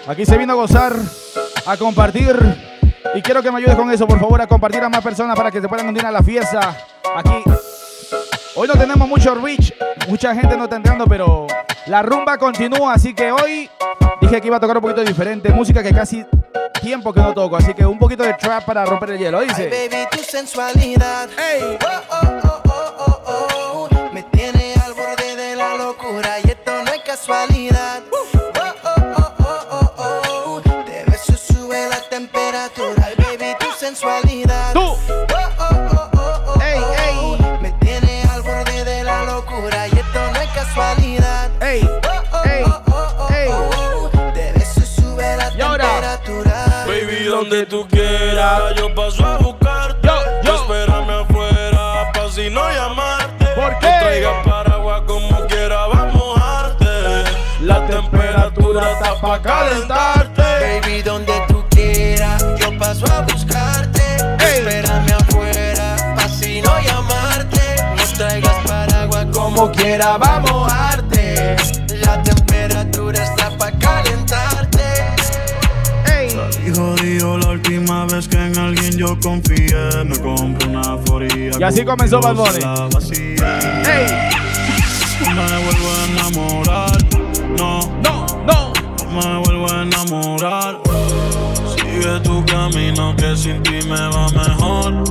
aquí 0.07 0.23
se 0.23 0.37
vino 0.37 0.53
a 0.53 0.55
gozar, 0.55 0.95
a 1.65 1.75
compartir. 1.75 2.37
Y 3.15 3.23
quiero 3.23 3.41
que 3.41 3.51
me 3.51 3.57
ayudes 3.57 3.75
con 3.75 3.89
eso, 3.89 4.05
por 4.05 4.19
favor, 4.19 4.39
a 4.39 4.45
compartir 4.45 4.83
a 4.83 4.89
más 4.89 5.01
personas 5.01 5.35
para 5.35 5.49
que 5.49 5.59
se 5.59 5.67
puedan 5.67 5.87
unir 5.87 6.05
a 6.05 6.11
la 6.11 6.21
fiesta. 6.21 6.77
Aquí. 7.15 7.43
Hoy 8.57 8.69
no 8.69 8.75
tenemos 8.75 9.05
mucho 9.05 9.35
reach, 9.35 9.73
mucha 10.07 10.33
gente 10.33 10.55
no 10.55 10.63
está 10.63 10.77
entrando, 10.77 11.05
pero 11.07 11.45
la 11.87 12.01
rumba 12.01 12.37
continúa. 12.37 12.93
Así 12.93 13.13
que 13.13 13.29
hoy 13.29 13.69
dije 14.21 14.39
que 14.39 14.47
iba 14.47 14.55
a 14.55 14.59
tocar 14.61 14.77
un 14.77 14.81
poquito 14.81 15.03
diferente, 15.03 15.49
música 15.49 15.83
que 15.83 15.93
casi 15.93 16.25
tiempo 16.81 17.11
que 17.11 17.19
no 17.19 17.33
toco. 17.33 17.57
Así 17.57 17.73
que 17.73 17.85
un 17.85 17.99
poquito 17.99 18.23
de 18.23 18.33
trap 18.35 18.63
para 18.63 18.85
romper 18.85 19.09
el 19.11 19.19
hielo, 19.19 19.41
dice. 19.41 19.67
Baby, 19.69 20.07
tu 20.09 20.19
sensualidad. 20.19 21.27
Ey. 21.37 21.77
Oh, 21.85 22.01
oh, 22.11 22.39
oh, 22.43 22.93
oh, 22.97 23.23
oh, 23.27 23.89
oh. 23.91 24.13
Me 24.13 24.23
tiene 24.23 24.73
al 24.85 24.93
borde 24.93 25.35
de 25.35 25.55
la 25.57 25.75
locura 25.75 26.39
y 26.41 26.49
esto 26.49 26.71
no 26.81 26.93
es 26.93 27.01
casualidad. 27.01 28.03
Paso 49.15 49.25
a 49.25 49.37
buscarte. 49.37 50.07
Yo, 50.07 50.13
yo. 50.43 50.55
Espérame 50.55 51.09
afuera, 51.09 52.11
pa' 52.13 52.31
si 52.31 52.49
no 52.49 52.61
llamarte. 52.69 53.45
¿Por 53.45 53.79
qué? 53.79 53.87
No 53.87 53.99
traigas 53.99 54.45
paraguas 54.45 55.01
como 55.07 55.47
quiera, 55.47 55.87
va 55.87 56.01
a 56.01 56.05
mojarte. 56.05 56.85
La 57.61 57.85
temperatura 57.87 58.91
está 58.91 59.21
pa' 59.21 59.41
calentarte. 59.41 60.41
Baby, 60.81 61.01
donde 61.01 61.33
tú 61.47 61.63
quieras, 61.69 62.43
yo 62.59 62.77
paso 62.77 63.05
a 63.11 63.21
buscarte. 63.21 64.01
Ey. 64.39 64.59
Espérame 64.59 65.13
afuera, 65.13 65.95
pa' 66.15 66.29
si 66.29 66.61
no 66.61 66.79
llamarte. 66.81 67.75
No 67.97 68.17
traigas 68.17 68.55
paraguas 68.67 69.25
como 69.33 69.71
quiera, 69.71 70.17
va 70.17 70.35
a 70.35 70.39
mojarte. 70.39 71.55
La 72.05 72.21
temperatura 72.21 72.44
última 78.05 78.17
vez 78.17 78.27
que 78.27 78.37
en 78.37 78.57
alguien 78.57 78.97
yo 78.97 79.17
confié. 79.19 80.03
Me 80.05 80.17
compré 80.19 80.69
una 80.69 80.97
foría. 81.05 81.51
Y 81.59 81.63
así 81.63 81.83
comenzó 81.83 82.19
Bad 82.19 82.35
Bunny. 82.35 82.59
La 82.61 82.87
vacía. 82.93 83.59
Ey, 83.83 84.29
No 85.21 85.43
me 85.43 85.63
vuelvo 85.63 85.89
a 85.91 86.05
enamorar. 86.11 86.97
No, 87.57 87.79
no, 88.03 88.25
no. 88.45 88.73
no 89.11 89.29
me 89.29 89.39
vuelvo 89.45 89.71
a 89.71 89.83
enamorar. 89.83 90.79
Sigue 91.75 92.19
tu 92.21 92.45
camino 92.45 93.15
que 93.15 93.35
sin 93.35 93.61
ti 93.63 93.79
me 93.87 94.07
va 94.09 94.27
mejor. 94.29 95.03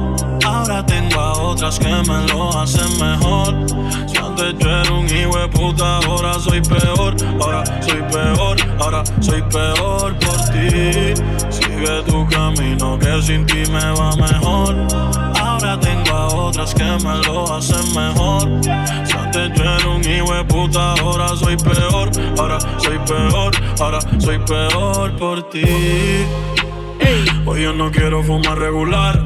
Ahora 0.45 0.85
tengo 0.87 1.21
a 1.21 1.33
otras 1.33 1.79
que 1.79 1.89
me 1.89 2.27
lo 2.29 2.59
hacen 2.59 2.99
mejor. 2.99 3.67
Si 4.07 4.17
antes 4.19 4.55
yo 4.59 4.71
era 4.71 4.93
un 4.93 5.07
hijo 5.07 5.39
de 5.39 5.49
puta, 5.49 5.99
ahora 5.99 6.39
soy 6.39 6.61
peor. 6.61 7.15
Ahora 7.41 7.65
soy 7.83 8.03
peor, 8.13 8.57
ahora 8.79 9.05
soy 9.21 9.43
peor 9.43 10.19
por 10.19 10.41
ti. 10.53 11.15
Sigue 11.75 12.03
tu 12.05 12.27
camino 12.29 12.99
que 12.99 13.23
sin 13.23 13.45
ti 13.47 13.63
me 13.71 13.85
va 13.99 14.15
mejor. 14.17 14.77
Ahora 15.41 15.79
tengo 15.81 16.11
a 16.11 16.27
otras 16.29 16.73
que 16.73 16.85
me 16.85 17.17
lo 17.27 17.53
hacen 17.53 17.95
mejor. 17.95 18.49
Si 19.05 19.17
antes 19.17 19.51
yo 19.83 19.91
un 19.91 20.05
hijo 20.05 20.35
de 20.35 20.45
puta, 20.45 20.93
ahora 20.93 21.29
soy 21.37 21.57
peor. 21.57 22.11
Ahora 22.39 22.59
soy 22.79 22.99
peor, 22.99 23.53
ahora 23.81 23.99
soy 24.19 24.39
peor 24.39 25.17
por 25.17 25.49
ti. 25.51 25.65
Hoy 27.45 27.63
yo 27.63 27.73
no 27.73 27.91
quiero 27.91 28.23
fumar 28.23 28.57
regular. 28.57 29.21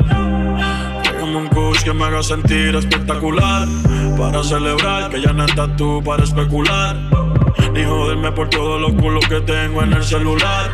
Un 1.22 1.48
kush 1.48 1.82
que 1.82 1.92
me 1.92 2.04
haga 2.04 2.22
sentir 2.22 2.74
espectacular. 2.74 3.68
Para 4.16 4.42
celebrar 4.42 5.10
que 5.10 5.20
ya 5.20 5.34
no 5.34 5.44
estás 5.44 5.76
tú 5.76 6.02
para 6.02 6.24
especular. 6.24 6.96
Joderme 7.88 8.30
por 8.32 8.50
todos 8.50 8.80
los 8.80 8.92
culos 8.92 9.26
que 9.28 9.40
tengo 9.40 9.82
en 9.82 9.92
el 9.94 10.04
celular. 10.04 10.70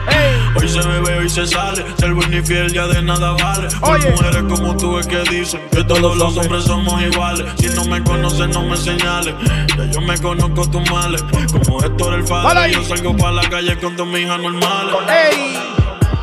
Hoy 0.56 0.68
se 0.68 0.80
bebe, 0.80 1.18
hoy 1.18 1.28
se 1.30 1.46
sale. 1.46 1.84
Ser 1.96 2.12
buen 2.12 2.32
y 2.32 2.42
fiel 2.42 2.72
ya 2.72 2.86
de 2.86 3.02
nada 3.02 3.32
vale. 3.32 3.68
Por 3.80 4.10
mujeres 4.10 4.42
como 4.48 4.76
tú 4.76 4.98
es 4.98 5.06
que 5.06 5.22
dicen 5.22 5.60
que 5.70 5.84
todos 5.84 6.16
los 6.16 6.36
hombres 6.36 6.64
somos 6.64 7.00
iguales. 7.02 7.46
Si 7.58 7.68
no 7.68 7.84
me 7.84 8.02
conoces, 8.02 8.48
no 8.48 8.62
me 8.64 8.76
señales. 8.76 9.34
Ya 9.76 9.84
yo 9.86 10.00
me 10.00 10.18
conozco 10.18 10.68
tus 10.68 10.90
males. 10.90 11.24
Como 11.52 11.82
Héctor 11.82 12.14
el 12.14 12.24
padre, 12.24 12.72
yo 12.72 12.82
salgo 12.84 13.16
para 13.16 13.32
la 13.32 13.48
calle 13.48 13.78
con 13.78 13.96
dos 13.96 14.08
hijas 14.18 14.40
normales. 14.40 14.94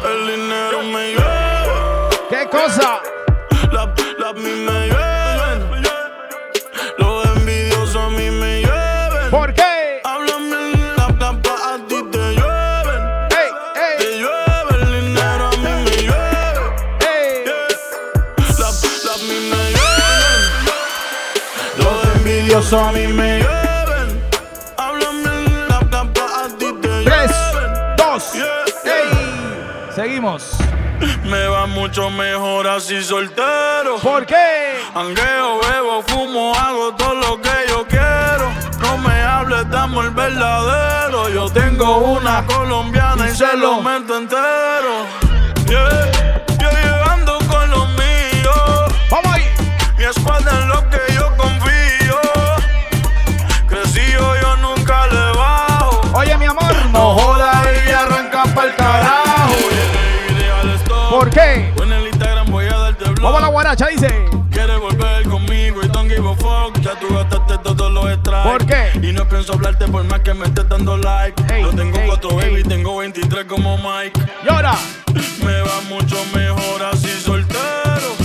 El 0.03 0.27
dinero 0.27 0.83
me 0.91 1.09
lleva. 1.09 2.09
¿Qué 2.29 2.49
cosa? 2.49 3.01
La, 3.71 3.93
la 4.19 4.33
mí 4.33 4.41
me 4.41 4.87
lleven. 4.87 5.00
A 22.79 22.91
mí 22.93 23.05
me 23.07 23.39
lleven. 23.39 24.21
Háblame 24.77 25.67
la 25.67 25.79
capa 25.89 26.45
a 26.45 26.47
ti 26.57 26.71
te 26.81 27.03
Tres, 27.03 27.31
dos, 27.97 28.33
Yeah. 28.33 29.91
Seguimos. 29.93 30.55
Me 31.25 31.47
va 31.47 31.65
mucho 31.65 32.09
mejor 32.09 32.67
así 32.67 33.03
soltero. 33.03 33.97
¿Por 34.01 34.25
qué? 34.25 34.79
Angueo, 34.95 35.59
bebo, 35.59 36.01
fumo, 36.03 36.53
hago 36.55 36.95
todo 36.95 37.15
lo 37.15 37.41
que 37.41 37.49
yo 37.67 37.85
quiero. 37.87 38.51
No 38.79 38.97
me 38.99 39.21
hables 39.21 39.69
de 39.69 39.77
amor 39.77 40.13
verdadero. 40.13 41.29
Yo 41.29 41.49
tengo 41.49 41.97
una 41.97 42.45
colombiana 42.45 43.29
y 43.29 43.35
se 43.35 43.57
lo 43.57 43.81
meto 43.81 44.17
entero. 44.17 45.05
Yeah. 45.67 46.43
Yo 46.57 46.69
llegando 46.69 47.37
con 47.49 47.69
los 47.69 47.87
míos. 47.89 48.93
Vamos 49.09 49.33
ahí. 49.33 49.43
Mi 49.97 50.05
escuadra 50.05 50.51
en 50.61 50.69
lo 50.69 50.90
Y 69.11 69.13
no 69.13 69.27
pienso 69.27 69.51
hablarte 69.51 69.85
por 69.89 70.05
más 70.05 70.21
que 70.21 70.33
me 70.33 70.45
estés 70.45 70.69
dando 70.69 70.95
like. 70.95 71.43
Yo 71.61 71.71
tengo 71.71 71.99
cuatro 72.05 72.33
baby, 72.33 72.63
tengo 72.63 72.95
23 72.95 73.43
como 73.43 73.77
Mike. 73.77 74.17
Y 74.45 74.49
ahora. 74.49 74.73
Me 75.43 75.61
va 75.63 75.81
mucho 75.89 76.15
mejor 76.33 76.81
así 76.83 77.09
soltero. 77.19 78.15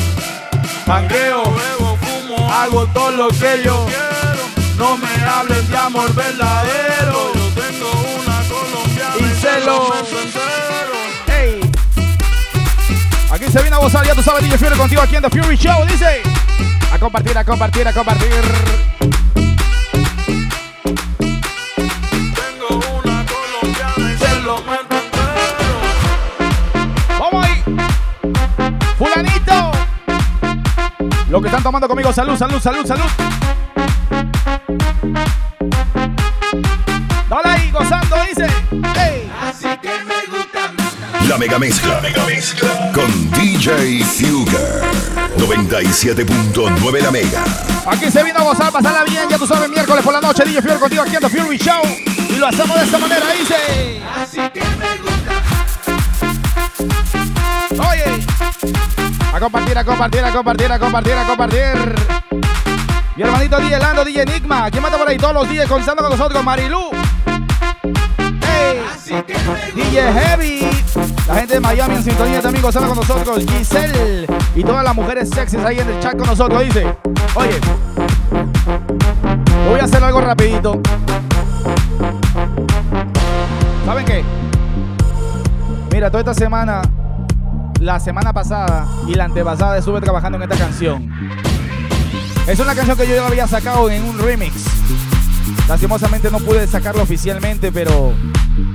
Pangueo, 0.87 1.43
bebo, 1.43 1.97
fumo, 1.97 2.49
hago 2.53 2.87
todo 2.95 3.11
lo 3.11 3.29
que 3.31 3.63
yo 3.65 3.85
quiero. 3.87 4.45
No 4.79 4.97
me 4.97 5.09
hablen 5.25 5.69
de 5.69 5.77
amor 5.77 6.15
verdadero. 6.15 7.33
Yo 7.35 7.49
tengo 7.61 7.91
una 8.21 8.43
colombiana 8.49 9.17
Y 9.19 9.41
se 9.41 9.61
lo-. 9.67 9.93
Aquí 13.33 13.45
se 13.51 13.61
viene 13.61 13.75
a 13.75 13.81
gozar, 13.81 14.07
ya 14.07 14.15
tú 14.15 14.23
sabes, 14.23 14.45
DJ 14.45 14.57
Fury 14.57 14.77
contigo 14.77 15.03
aquí 15.03 15.17
en 15.17 15.23
The 15.23 15.31
Fury 15.31 15.57
Show, 15.57 15.85
dice. 15.85 16.23
A 16.93 16.99
compartir, 16.99 17.37
a 17.37 17.45
compartir, 17.45 17.89
a 17.89 17.93
compartir. 17.93 18.96
Que 31.47 31.51
están 31.51 31.63
tomando 31.63 31.87
conmigo, 31.87 32.13
salud, 32.13 32.37
salud, 32.37 32.61
salud, 32.61 32.85
salud. 32.85 33.05
Dale 37.29 37.49
ahí, 37.49 37.71
gozando, 37.71 38.17
dice. 38.29 38.47
Ey. 38.99 39.31
La 41.29 41.39
mega 41.39 41.59
mezcla. 41.59 41.95
La 41.95 42.01
mega 42.01 42.25
mezcla. 42.25 42.91
Con 42.93 43.31
DJ 43.31 44.03
Fugger. 44.05 44.83
97.9 45.39 47.03
la 47.03 47.11
mega. 47.13 47.45
Aquí 47.87 48.11
se 48.11 48.25
vino 48.25 48.41
a 48.41 48.43
gozar, 48.43 48.73
pasarla 48.73 49.05
bien, 49.05 49.29
ya 49.31 49.39
tú 49.39 49.47
sabes, 49.47 49.71
miércoles 49.71 50.03
por 50.03 50.13
la 50.13 50.21
noche, 50.21 50.45
DJ 50.45 50.63
Fury 50.63 50.79
contigo 50.79 51.03
aquí 51.03 51.15
en 51.15 51.21
The 51.21 51.29
Fury 51.29 51.59
Show. 51.59 51.83
Y 52.29 52.39
lo 52.39 52.49
hacemos 52.49 52.77
de 52.77 52.85
esta 52.85 52.99
manera, 52.99 53.25
dice. 53.39 54.03
Así 54.17 54.41
que 54.53 54.61
me 54.61 54.96
A 59.37 59.39
compartir, 59.39 59.77
a 59.77 59.85
compartir, 59.85 60.25
a 60.25 60.33
compartir, 60.33 60.73
a 60.73 60.79
compartir, 60.79 61.13
a 61.13 61.27
compartir. 61.27 61.95
Mi 63.17 63.23
hermanito 63.23 63.59
DJ 63.59 63.79
Lando, 63.79 64.03
DJ 64.03 64.23
Enigma. 64.23 64.71
¿Quién 64.71 64.83
manda 64.83 64.97
por 64.97 65.07
ahí 65.07 65.19
todos 65.19 65.35
los 65.35 65.49
días 65.51 65.69
conversando 65.69 66.03
con 66.03 66.11
nosotros? 66.11 66.43
Marilu. 66.43 66.89
Hey. 68.41 68.81
DJ 69.75 70.11
Heavy. 70.11 70.71
La 71.29 71.35
gente 71.35 71.53
de 71.53 71.61
Miami 71.61 71.97
en 71.97 72.05
sintonía 72.05 72.41
también 72.41 72.63
gozando 72.63 72.89
con 72.89 72.97
nosotros. 72.97 73.45
Giselle. 73.47 74.27
Y 74.55 74.65
todas 74.65 74.83
las 74.83 74.95
mujeres 74.95 75.29
sexys 75.29 75.63
ahí 75.63 75.81
en 75.81 75.91
el 75.91 76.01
chat 76.01 76.17
con 76.17 76.29
nosotros. 76.29 76.63
Dice. 76.63 76.87
Oye. 77.35 77.61
Voy 79.69 79.81
a 79.81 79.85
hacer 79.85 80.03
algo 80.03 80.23
rapidito. 80.23 80.81
¿Saben 83.85 84.07
qué? 84.07 84.25
Mira, 85.93 86.11
toda 86.11 86.21
esta 86.21 86.33
semana, 86.33 86.81
la 87.81 88.01
semana 88.01 88.33
pasada 88.33 88.87
y 89.07 89.15
la 89.15 89.25
antepasada 89.25 89.79
estuve 89.79 90.01
trabajando 90.01 90.37
en 90.37 90.43
esta 90.43 90.57
canción. 90.57 91.11
Es 92.47 92.59
una 92.61 92.75
canción 92.75 92.97
que 92.97 93.07
yo 93.07 93.15
ya 93.15 93.27
había 93.27 93.47
sacado 93.47 93.91
en 93.91 94.05
un 94.05 94.19
remix. 94.19 94.65
Lastimosamente 95.69 96.31
no 96.31 96.39
pude 96.39 96.67
sacarlo 96.67 97.03
oficialmente, 97.03 97.73
pero 97.73 98.13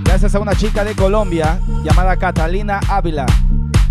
gracias 0.04 0.36
a 0.36 0.40
una 0.40 0.56
chica 0.56 0.84
de 0.84 0.94
Colombia 0.94 1.60
llamada 1.84 2.18
Catalina 2.18 2.80
Ávila. 2.88 3.26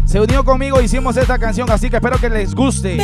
Se 0.05 0.21
unió 0.21 0.45
conmigo, 0.45 0.81
hicimos 0.81 1.17
esta 1.17 1.39
canción, 1.39 1.71
así 1.71 1.89
que 1.89 1.97
espero 1.97 2.19
que 2.19 2.29
les 2.29 2.55
guste. 2.55 2.99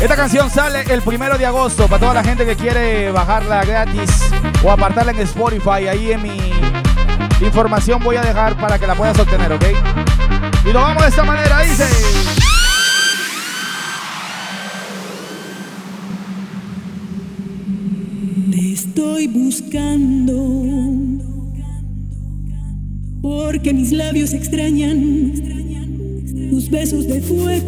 Esta 0.00 0.16
canción 0.16 0.50
sale 0.50 0.82
el 0.90 1.02
primero 1.02 1.36
de 1.36 1.46
agosto 1.46 1.86
para 1.86 2.00
toda 2.00 2.14
la 2.14 2.24
gente 2.24 2.46
que 2.46 2.56
quiere 2.56 3.12
bajarla 3.12 3.64
gratis 3.64 4.30
o 4.64 4.70
apartarla 4.70 5.12
en 5.12 5.20
Spotify. 5.20 5.88
Ahí 5.88 6.12
en 6.12 6.22
mi 6.22 6.49
información 7.46 8.02
voy 8.02 8.16
a 8.16 8.22
dejar 8.22 8.56
para 8.56 8.78
que 8.78 8.86
la 8.86 8.94
puedas 8.94 9.18
obtener, 9.18 9.52
¿ok? 9.52 9.64
Y 10.68 10.72
lo 10.72 10.80
vamos 10.80 11.02
de 11.02 11.08
esta 11.08 11.24
manera, 11.24 11.60
dice. 11.62 11.84
Te 18.50 18.72
estoy 18.72 19.26
buscando 19.28 20.44
porque 23.22 23.72
mis 23.72 23.92
labios 23.92 24.32
extrañan 24.34 25.32
tus 26.50 26.68
besos 26.68 27.06
de 27.06 27.22
fuego. 27.22 27.66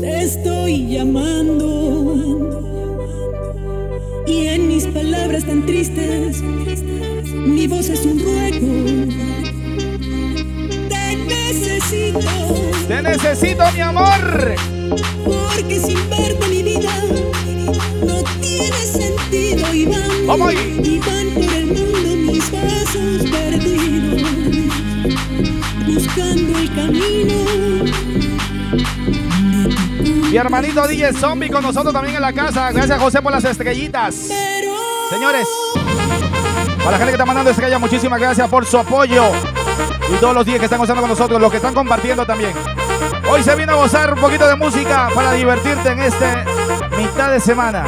Te 0.00 0.22
estoy 0.22 0.86
llamando 0.86 2.75
y 4.36 4.48
en 4.48 4.68
mis 4.68 4.86
palabras 4.86 5.44
tan 5.44 5.64
tristes 5.64 6.42
mi 6.42 7.66
voz 7.66 7.88
es 7.88 8.04
un 8.04 8.18
ruego. 8.18 8.66
Te 10.88 11.16
necesito. 11.16 12.20
Te 12.88 13.02
necesito, 13.02 13.62
mi 13.72 13.80
amor. 13.80 14.54
Porque 15.24 15.80
sin 15.80 15.98
verte 16.10 16.48
mi 16.48 16.62
vida 16.62 16.92
no 18.06 18.22
tiene 18.40 18.76
sentido 18.76 19.74
y 19.74 19.86
van, 19.86 20.26
Vamos 20.26 20.48
ahí. 20.48 20.80
y 20.84 20.98
van 20.98 21.28
por 21.34 21.54
el 21.54 21.66
mundo 21.66 22.32
mis 22.32 22.44
pasos 22.50 23.30
perdidos, 23.30 24.22
buscando 25.86 26.58
el 26.58 26.74
camino. 26.74 28.25
Hermanito 30.36 30.86
DJ 30.86 31.12
Zombie 31.14 31.50
con 31.50 31.62
nosotros 31.62 31.92
también 31.92 32.16
en 32.16 32.22
la 32.22 32.32
casa. 32.32 32.70
Gracias, 32.72 33.00
José, 33.00 33.22
por 33.22 33.32
las 33.32 33.44
estrellitas. 33.44 34.14
Señores, 35.10 35.48
para 36.78 36.92
la 36.92 36.98
gente 36.98 37.06
que 37.06 37.12
está 37.12 37.26
mandando 37.26 37.50
estrellas, 37.50 37.80
muchísimas 37.80 38.20
gracias 38.20 38.48
por 38.48 38.66
su 38.66 38.78
apoyo. 38.78 39.24
Y 40.12 40.16
todos 40.20 40.34
los 40.34 40.44
días 40.44 40.58
que 40.58 40.66
están 40.66 40.78
gozando 40.78 41.02
con 41.02 41.10
nosotros, 41.10 41.40
los 41.40 41.50
que 41.50 41.56
están 41.56 41.74
compartiendo 41.74 42.26
también. 42.26 42.52
Hoy 43.28 43.42
se 43.42 43.54
vino 43.56 43.72
a 43.72 43.76
gozar 43.76 44.14
un 44.14 44.20
poquito 44.20 44.46
de 44.46 44.56
música 44.56 45.08
para 45.14 45.32
divertirte 45.32 45.90
en 45.90 46.00
este 46.00 46.44
mitad 46.96 47.30
de 47.30 47.40
semana. 47.40 47.84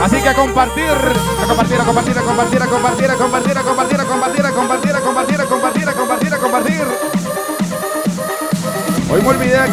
Así 0.00 0.16
que 0.22 0.28
a 0.28 0.34
compartir, 0.34 0.90
a 0.90 1.46
compartir, 1.46 1.80
a 1.80 1.84
compartir, 1.84 2.18
a 2.18 2.22
compartir, 2.22 2.62
a 2.62 2.66
compartir, 2.66 3.10
a 3.10 3.16
compartir, 3.16 3.58
a 3.58 3.62
compartir, 3.62 3.97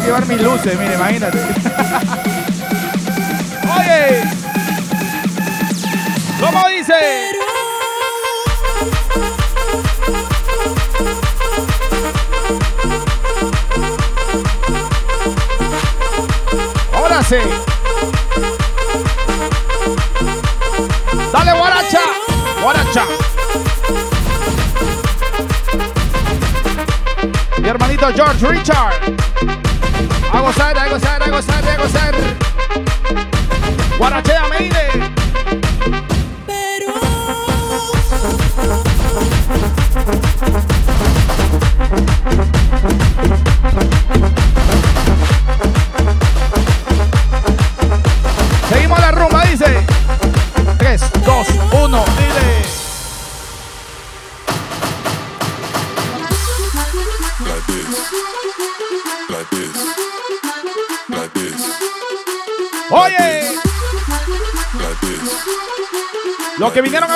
llevar 0.06 0.26
mis 0.26 0.40
luces, 0.40 0.78
mire, 0.78 0.94
imagínate. 0.94 1.38
Oye, 3.76 4.22
¿cómo 6.40 6.68
dice? 6.68 6.94
Ahora. 16.94 17.20
Dale, 21.32 21.52
guaracha. 21.52 22.00
Guaracha. 22.62 23.04
Mi 27.58 27.68
hermanito 27.68 28.06
George 28.14 28.46
Richard. 28.46 29.15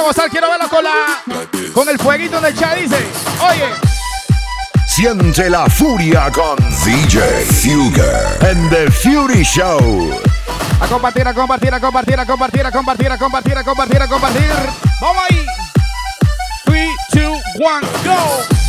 A 0.00 0.02
gozar, 0.02 0.30
quiero 0.30 0.48
verlos 0.48 0.68
con 0.68 0.82
la. 0.82 1.22
Con 1.74 1.88
el 1.88 1.98
fueguito 1.98 2.38
en 2.38 2.44
el 2.46 2.54
chat, 2.56 2.76
dice. 2.76 2.96
Oye. 3.48 3.64
Siente 4.86 5.48
la 5.48 5.66
furia 5.66 6.30
con 6.30 6.56
DJ 6.84 7.44
Fugger 7.44 8.50
and 8.50 8.70
the 8.70 8.90
Fury 8.90 9.42
Show. 9.44 10.10
A 10.80 10.86
compartir, 10.86 11.26
a 11.28 11.34
compartir, 11.34 11.74
a 11.74 11.80
compartir, 11.80 12.18
a 12.18 12.26
compartir, 12.26 12.66
a 12.66 12.70
compartir, 12.70 13.12
a 13.12 13.18
compartir, 13.18 13.58
a 13.58 13.64
compartir, 13.64 14.02
a 14.02 14.08
compartir. 14.08 14.50
Vamos 15.00 15.22
ahí. 15.28 15.46
3, 16.64 16.88
2, 17.12 17.40
1, 17.58 17.80
go. 18.04 18.59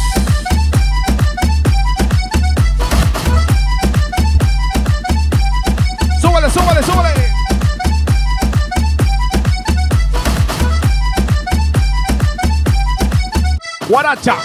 Guaracha. 13.91 14.38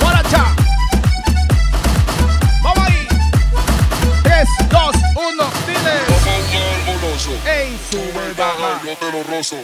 Guaracha. 0.00 0.44
Vamos 2.64 2.78
ahí. 2.80 3.06
3, 4.24 4.48
2, 4.70 4.96
1, 5.14 5.44
dile. 5.68 6.02
Ey, 7.46 7.78
sube, 7.88 8.32
baja. 8.36 8.80
Yo 8.84 8.96
te 8.96 9.12
lo 9.12 9.22
rozo. 9.22 9.56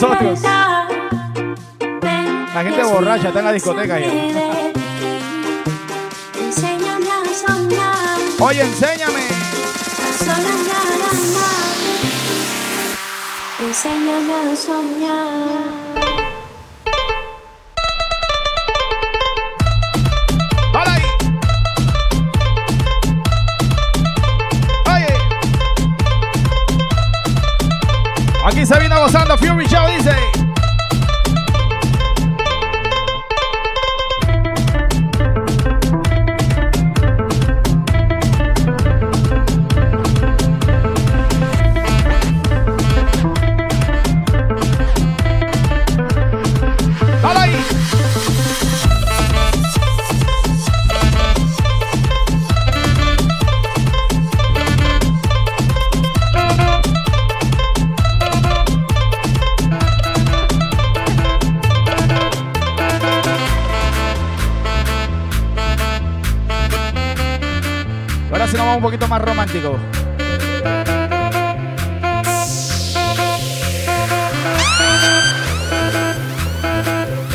Nosotros. 0.00 0.40
La 0.42 0.88
gente 2.62 2.84
borracha 2.84 3.28
está 3.28 3.40
en 3.40 3.44
la 3.44 3.52
discoteca 3.52 3.94
ahí. 3.94 4.32
Oye, 8.38 8.60
enséñame. 8.60 9.26
Enséñame 13.58 14.34
a 14.34 14.56
soñar. 14.56 15.75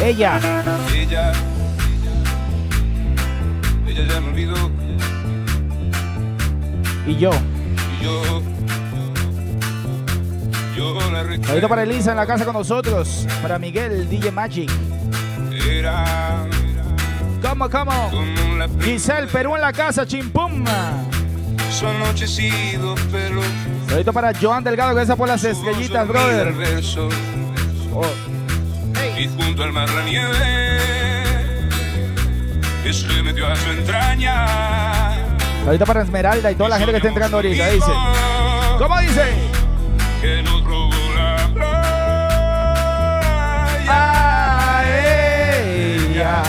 Ella. 0.03 0.39
Ella, 0.93 1.31
ella 3.87 4.03
ya 4.07 4.21
me 4.21 4.29
olvidó. 4.29 4.69
Y 7.07 7.17
yo. 7.17 7.31
Y 7.99 8.03
yo, 8.03 8.41
yo 10.75 11.11
la 11.11 11.23
recuerdo. 11.23 11.67
Para 11.69 11.83
Elisa 11.83 12.11
en 12.11 12.17
la 12.17 12.27
casa 12.27 12.45
con 12.45 12.53
nosotros. 12.53 13.25
Para 13.41 13.57
Miguel, 13.57 14.07
DJ 14.07 14.31
Magic. 14.31 14.69
Era 15.67 16.45
¿Cómo, 17.41 17.67
cómo? 17.67 18.11
Giselle, 18.79 19.25
Perú 19.25 19.55
en 19.55 19.61
la 19.61 19.73
casa, 19.73 20.05
chimpum. 20.05 20.63
Anochecido 21.87 22.95
pelo. 23.11 23.41
Ahorita 23.91 24.11
para 24.11 24.33
Joan 24.39 24.63
Delgado, 24.63 24.95
que 24.95 25.01
esa 25.01 25.15
por 25.15 25.27
las 25.27 25.43
estrellitas, 25.43 26.07
brother. 26.07 26.53
Verso, 26.53 27.09
Oh, 27.93 28.05
y 29.19 29.27
junto 29.27 29.63
al 29.63 29.73
mar 29.73 29.89
la 29.89 30.03
nieve 30.03 30.37
que 32.83 32.93
se 32.93 33.21
metió 33.21 33.47
a 33.47 33.55
su 33.55 33.69
entraña. 33.69 35.13
Ahorita 35.65 35.85
para 35.85 36.01
Esmeralda 36.03 36.51
y 36.51 36.55
toda 36.55 36.69
la 36.69 36.77
gente 36.77 36.91
que 36.91 36.97
está 36.97 37.09
entrando 37.09 37.37
ahorita. 37.37 37.67
Dice. 37.67 37.91
¿Cómo 38.77 38.97
dice? 38.99 39.23
Que 40.21 40.41
nos 40.41 40.63
robó 40.63 40.91
la 41.15 41.35
A 43.87 44.83
ella. 44.87 46.43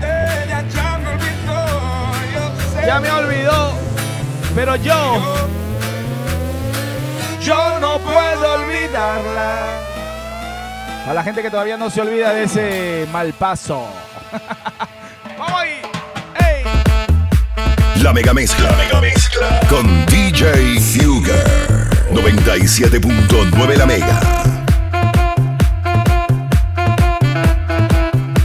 Ella 0.00 0.64
ya 0.68 0.98
me 0.98 1.08
olvidó, 1.08 2.12
yo 2.34 2.80
sé. 2.80 2.86
Ya 2.86 3.00
me 3.00 3.10
olvidó. 3.10 3.73
Pero 4.54 4.76
yo. 4.76 5.22
olvidarla. 8.54 9.80
A 11.08 11.12
la 11.12 11.22
gente 11.22 11.42
que 11.42 11.50
todavía 11.50 11.76
no 11.76 11.90
se 11.90 12.00
olvida 12.00 12.32
de 12.32 12.44
ese 12.44 13.06
mal 13.12 13.32
paso. 13.34 13.88
Vamos 15.38 15.60
ahí. 15.60 15.82
La 18.02 18.12
mega 18.12 18.34
mezcla, 18.34 18.70
mega 18.72 19.00
mezcla 19.00 19.60
con 19.70 20.04
DJ 20.06 20.78
Fugger 20.78 21.64
97.9 22.12 23.76
la 23.76 23.86
mega. 23.86 24.20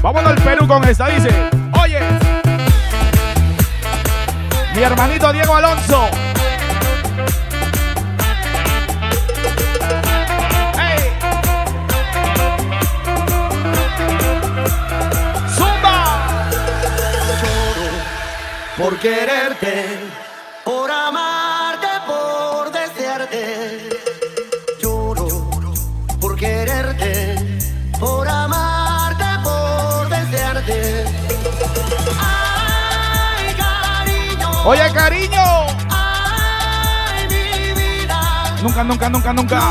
Vámonos 0.01 0.32
al 0.32 0.41
Perú 0.41 0.66
con 0.66 0.84
esta, 0.88 1.07
dice. 1.10 1.59
Mi 4.80 4.86
hermanito 4.86 5.34
Diego 5.34 5.54
Alonso. 5.58 6.08
¡Zumba! 15.54 16.50
por 18.78 18.98
quererte, 19.00 20.09
Oye, 34.70 34.88
cariño. 34.93 35.65
Ay, 35.89 37.28
mi 37.28 37.74
vida. 37.74 38.55
Nunca, 38.61 38.84
nunca, 38.84 39.09
nunca, 39.09 39.34
nunca. 39.34 39.61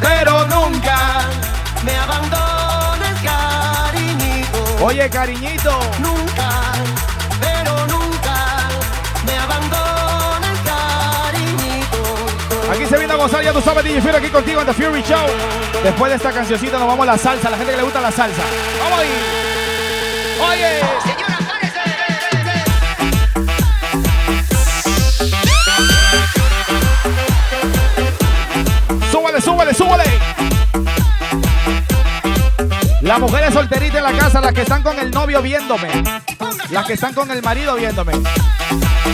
Pero 0.00 0.46
nunca 0.46 1.22
me 1.84 1.96
abandones, 1.96 3.20
cariñito. 3.20 4.76
Oye, 4.80 5.10
cariñito. 5.10 5.76
Nunca, 5.98 6.72
pero 7.40 7.84
nunca 7.86 8.68
me 9.26 9.38
abandones, 9.38 10.56
cariñito. 10.64 12.70
Aquí 12.70 12.86
se 12.86 12.96
viene 12.96 13.12
a 13.12 13.16
gozar, 13.16 13.42
ya 13.42 13.52
tú 13.52 13.60
sabes, 13.60 13.82
DJ 13.82 14.00
Fury 14.02 14.14
aquí 14.14 14.30
contigo 14.30 14.60
en 14.60 14.68
The 14.68 14.74
Fury 14.74 15.02
Show. 15.02 15.26
Después 15.82 16.10
de 16.10 16.16
esta 16.16 16.30
cancioncita 16.30 16.78
nos 16.78 16.86
vamos 16.86 17.08
a 17.08 17.10
la 17.10 17.18
salsa, 17.18 17.50
la 17.50 17.56
gente 17.56 17.72
que 17.72 17.78
le 17.78 17.82
gusta 17.82 18.00
la 18.00 18.12
salsa. 18.12 18.42
¡Vamos 18.84 19.00
ahí! 19.00 19.08
¡Oye! 20.48 21.13
¡Súbale! 29.76 30.04
Las 33.02 33.20
mujeres 33.20 33.52
solteritas 33.52 33.96
en 33.96 34.04
la 34.04 34.12
casa, 34.12 34.40
las 34.40 34.52
que 34.52 34.62
están 34.62 34.82
con 34.82 34.98
el 34.98 35.10
novio 35.10 35.42
viéndome. 35.42 35.88
Las 36.70 36.86
que 36.86 36.94
están 36.94 37.12
con 37.12 37.30
el 37.30 37.42
marido 37.42 37.74
viéndome. 37.74 38.12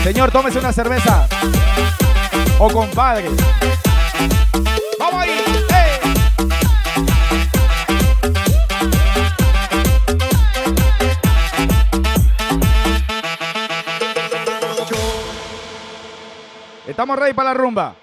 Señor, 0.03 0.31
tómese 0.31 0.59
una 0.59 0.71
cerveza. 0.71 1.27
O 2.59 2.69
compadre. 2.69 3.29
¡Vamos 4.99 5.21
ahí! 5.21 5.31
¡Eh! 5.69 5.99
Estamos 16.87 17.17
ready 17.17 17.33
para 17.33 17.49
la 17.49 17.53
rumba. 17.55 18.00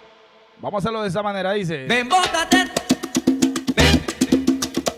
Vamos 0.60 0.74
a 0.74 0.88
hacerlo 0.88 1.02
de 1.02 1.08
esa 1.08 1.22
manera, 1.22 1.52
dice. 1.52 1.84
Ven, 1.86 2.08
bótate. 2.08 2.68
Ven, 3.76 4.04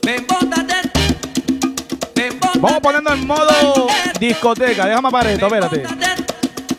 ven, 0.03 0.27
bótate. 0.27 0.75
Ven, 2.15 2.41
bótate. 2.41 2.59
Vamos 2.61 2.81
poniendo 2.81 3.13
en 3.13 3.27
modo 3.27 3.89
discoteca. 4.19 4.87
Déjame 4.87 5.11
para 5.11 5.33
esto, 5.33 5.47
espérate. 5.47 5.83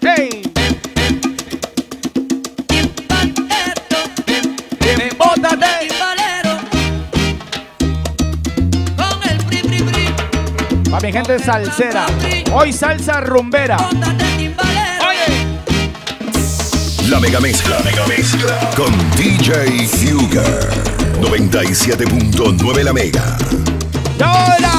¡Hey! 0.02 0.42
Ven, 4.80 5.18
bótate. 5.18 5.88
Para 10.90 11.08
mi 11.08 11.14
gente 11.14 11.38
salsera. 11.40 12.08
Hoy 12.52 12.74
salsa 12.74 13.22
rumbera. 13.22 13.78
La 17.12 17.20
mega 17.20 17.42
mezcla, 17.42 17.78
mega 17.84 18.08
mezcla 18.08 18.70
con 18.74 18.90
DJ 19.18 19.86
Fugger 19.86 20.70
97.9 21.20 22.84
la 22.84 22.94
mega. 22.94 23.38
Y 24.18 24.71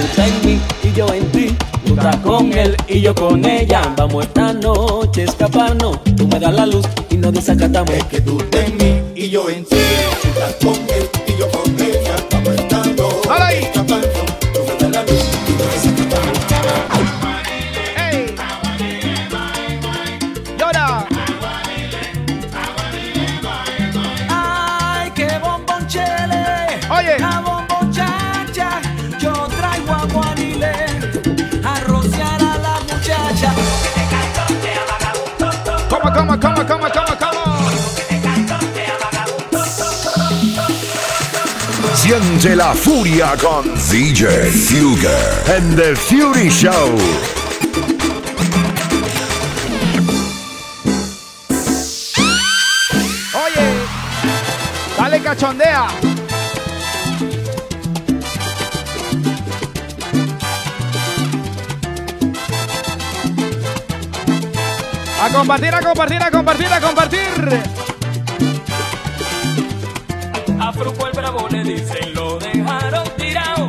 tú 0.00 0.06
estás 0.06 0.28
en 0.28 0.46
mí 0.46 0.60
y 0.82 0.92
yo 0.92 1.12
en 1.12 1.32
ti. 1.32 1.56
Tú 1.84 1.94
estás 1.94 2.16
con 2.16 2.52
él 2.52 2.76
y 2.88 3.00
yo 3.00 3.14
con 3.14 3.44
ella. 3.44 3.82
Vamos 3.96 4.24
esta 4.24 4.52
noche 4.52 5.22
a 5.22 5.24
escaparnos. 5.24 6.02
Tú 6.16 6.26
me 6.26 6.38
das 6.38 6.54
la 6.54 6.66
luz 6.66 6.86
y 7.10 7.16
nos 7.16 7.32
desacatamos. 7.32 7.90
Es 7.90 8.04
que 8.04 8.20
tú 8.20 8.38
estás 8.40 8.64
en 8.64 8.76
mí 8.76 9.02
y 9.14 9.28
yo 9.28 9.48
en 9.48 9.64
ti. 9.64 9.76
Tú 10.22 10.28
estás 10.28 10.54
con 10.62 10.89
Siente 42.10 42.56
la 42.56 42.74
furia 42.74 43.36
con 43.40 43.72
DJ 43.88 44.50
Fugger 44.50 45.56
and 45.56 45.76
the 45.76 45.94
Fury 45.94 46.50
Show. 46.50 46.96
Oye, 53.32 53.86
dale 54.98 55.22
cachondea. 55.22 55.86
A 65.22 65.28
compartir, 65.32 65.72
a 65.72 65.80
compartir, 65.80 66.22
a 66.24 66.30
compartir, 66.32 66.72
a 66.72 66.80
compartir. 66.80 67.89
Le 71.64 71.74
dicen 71.74 72.14
lo 72.14 72.38
dejaron 72.38 73.04
tirado. 73.16 73.68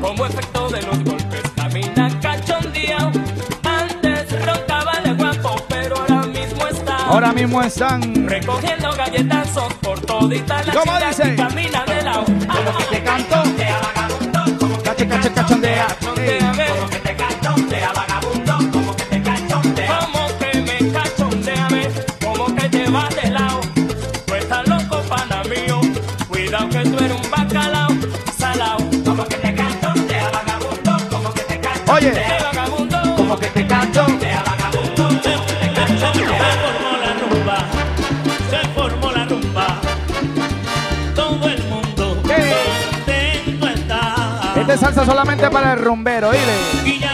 Como 0.00 0.26
efecto 0.26 0.68
de 0.70 0.82
los 0.82 1.04
golpes 1.04 1.42
camina 1.56 2.20
cachondeado. 2.20 3.10
Antes 3.64 4.46
roncaba 4.46 4.92
de 5.04 5.12
guapo, 5.14 5.56
pero 5.68 5.96
ahora 5.98 6.22
mismo 6.26 6.66
está. 6.66 6.96
Ahora 7.06 7.32
mismo 7.32 7.62
están. 7.62 8.28
Recogiendo 8.28 8.92
galletazos 8.92 9.72
por 9.74 10.00
todita 10.00 10.62
la 10.64 10.72
¿Cómo 10.72 10.92
dice? 11.06 11.34
camina 11.36 11.84
de 11.84 12.02
lado. 12.02 12.24
Como 12.24 12.78
que 12.78 12.84
te 12.96 13.02
canto, 13.04 13.42
solamente 45.04 45.50
para 45.50 45.72
el 45.72 45.78
rumbero, 45.78 46.30
dile. 46.30 47.09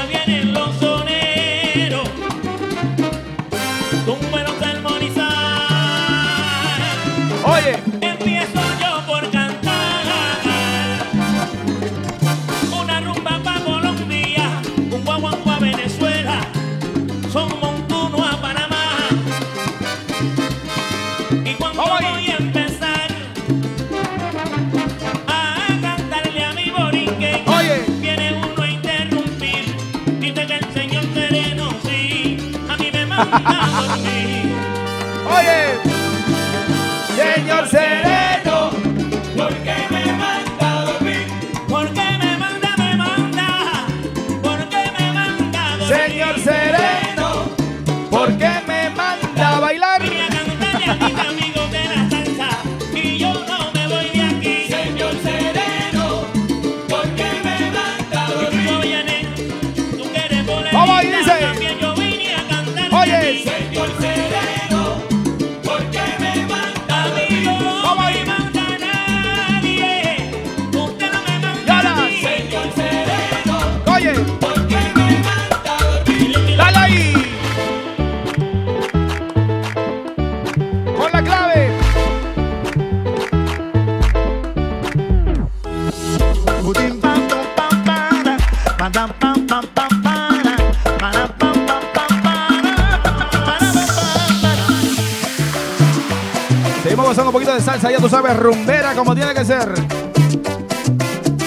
Seguimos 96.82 97.06
gozando 97.06 97.30
un 97.30 97.32
poquito 97.32 97.54
de 97.54 97.60
salsa, 97.60 97.88
ya 97.88 97.98
tú 97.98 98.08
sabes, 98.08 98.36
rumbera 98.36 98.94
como 98.94 99.14
tiene 99.14 99.32
que 99.32 99.44
ser. 99.44 99.72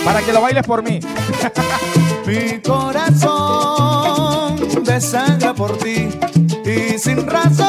Para 0.05 0.22
que 0.22 0.32
lo 0.32 0.39
bailes 0.39 0.65
por 0.65 0.82
mí. 0.84 1.01
Mi 2.26 2.61
corazón 2.61 4.55
desangra 4.86 5.53
por 5.53 5.78
ti 5.80 6.07
y 6.63 6.97
sin 6.97 7.28
razón 7.28 7.67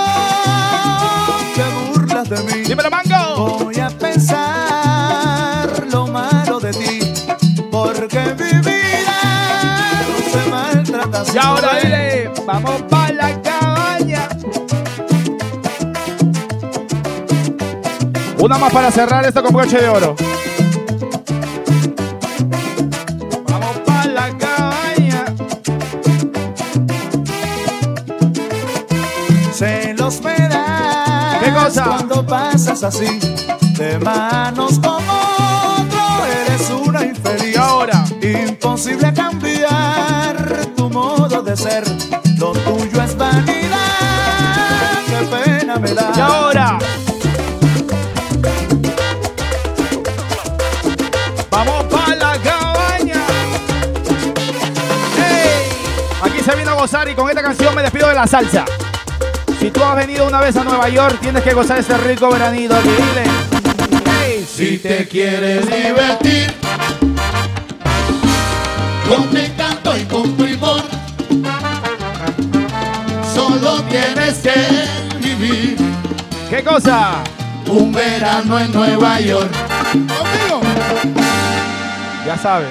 te 1.56 1.64
burlas 1.98 2.28
de 2.28 2.42
mí. 2.44 2.62
Dímelo, 2.68 2.90
mango. 2.90 3.64
Voy 3.64 3.80
a 3.80 3.89
Y 11.32 11.38
ahora 11.38 11.78
dile, 11.80 12.30
vamos 12.44 12.82
para 12.90 13.12
la 13.12 13.42
cabaña. 13.42 14.28
Una 18.38 18.58
más 18.58 18.72
para 18.72 18.90
cerrar 18.90 19.24
esto 19.24 19.42
con 19.42 19.54
broche 19.54 19.80
de 19.80 19.88
oro. 19.88 20.16
Vamos 23.48 23.78
para 23.86 24.04
la 24.06 24.38
cabaña. 24.38 25.24
Celos 29.52 30.20
me 30.22 30.36
das 30.48 31.44
¿Qué 31.44 31.52
cosa? 31.52 31.84
cuando 31.84 32.26
pasas 32.26 32.82
así 32.82 33.20
de 33.78 33.98
manos 34.00 34.80
con 34.80 35.02
otro 35.08 36.26
eres 36.26 36.70
una 36.70 37.04
infeliz. 37.04 37.54
Y 37.54 37.56
ahora, 37.58 38.04
Imposible 38.20 39.12
cambiar 39.14 40.36
de 41.50 41.56
ser. 41.56 41.84
Lo 42.38 42.52
tuyo 42.52 43.02
es 43.02 43.16
vanidad. 43.16 43.78
Qué 45.08 45.26
pena 45.26 45.76
me 45.76 45.92
da. 45.92 46.12
y 46.14 46.20
ahora. 46.20 46.78
Vamos 51.50 51.84
para 51.84 52.14
la 52.14 52.38
cabaña. 52.38 53.14
¡Ey! 55.18 55.72
Aquí 56.22 56.40
se 56.44 56.54
vino 56.54 56.70
a 56.70 56.74
gozar 56.74 57.08
y 57.08 57.14
con 57.14 57.28
esta 57.28 57.42
canción 57.42 57.74
me 57.74 57.82
despido 57.82 58.08
de 58.08 58.14
la 58.14 58.28
salsa. 58.28 58.64
Si 59.58 59.70
tú 59.72 59.82
has 59.82 59.96
venido 59.96 60.28
una 60.28 60.40
vez 60.40 60.56
a 60.56 60.62
Nueva 60.62 60.88
York, 60.88 61.18
tienes 61.20 61.42
que 61.42 61.52
gozar 61.52 61.78
este 61.78 61.96
rico 61.98 62.30
veranito. 62.30 62.76
aquí, 62.76 62.88
Dile. 62.88 63.24
¡Ey! 64.24 64.46
Si 64.46 64.78
te 64.78 65.08
quieres 65.08 65.66
divertir 65.66 66.54
con 69.08 69.36
encanto 69.36 69.96
y 69.96 70.04
con 70.04 70.36
primor, 70.36 70.99
tienes 73.88 74.38
que 74.38 75.18
vivir 75.18 75.76
¿Qué 76.48 76.64
cosa? 76.64 77.22
un 77.70 77.92
verano 77.92 78.58
en 78.58 78.72
Nueva 78.72 79.20
York. 79.20 79.50
Ya 82.26 82.36
sabes. 82.36 82.68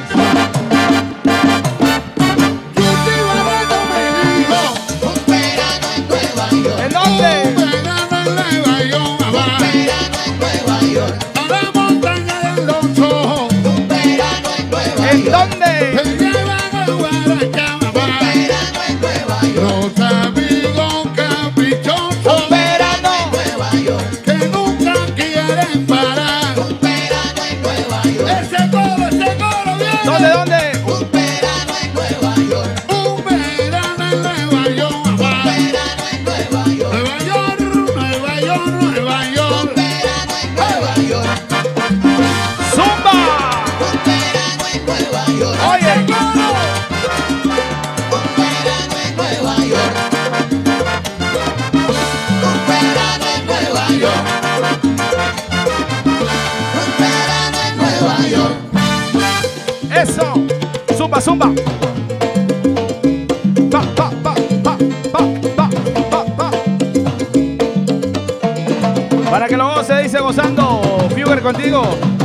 Contigo. 71.52 72.19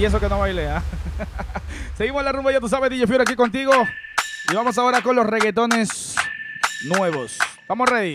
Y 0.00 0.04
eso 0.06 0.18
que 0.18 0.30
no 0.30 0.38
bailé, 0.38 0.66
¿ah? 0.66 0.82
Seguimos 1.98 2.24
la 2.24 2.32
rumba, 2.32 2.50
ya 2.50 2.58
tú 2.58 2.70
sabes, 2.70 2.88
DJ 2.88 3.06
Fiore 3.06 3.22
aquí 3.22 3.34
contigo. 3.34 3.72
Y 4.50 4.54
vamos 4.54 4.78
ahora 4.78 5.02
con 5.02 5.14
los 5.14 5.26
reggaetones 5.26 6.16
nuevos. 6.84 7.36
¿Vamos 7.68 7.86
ready? 7.86 8.14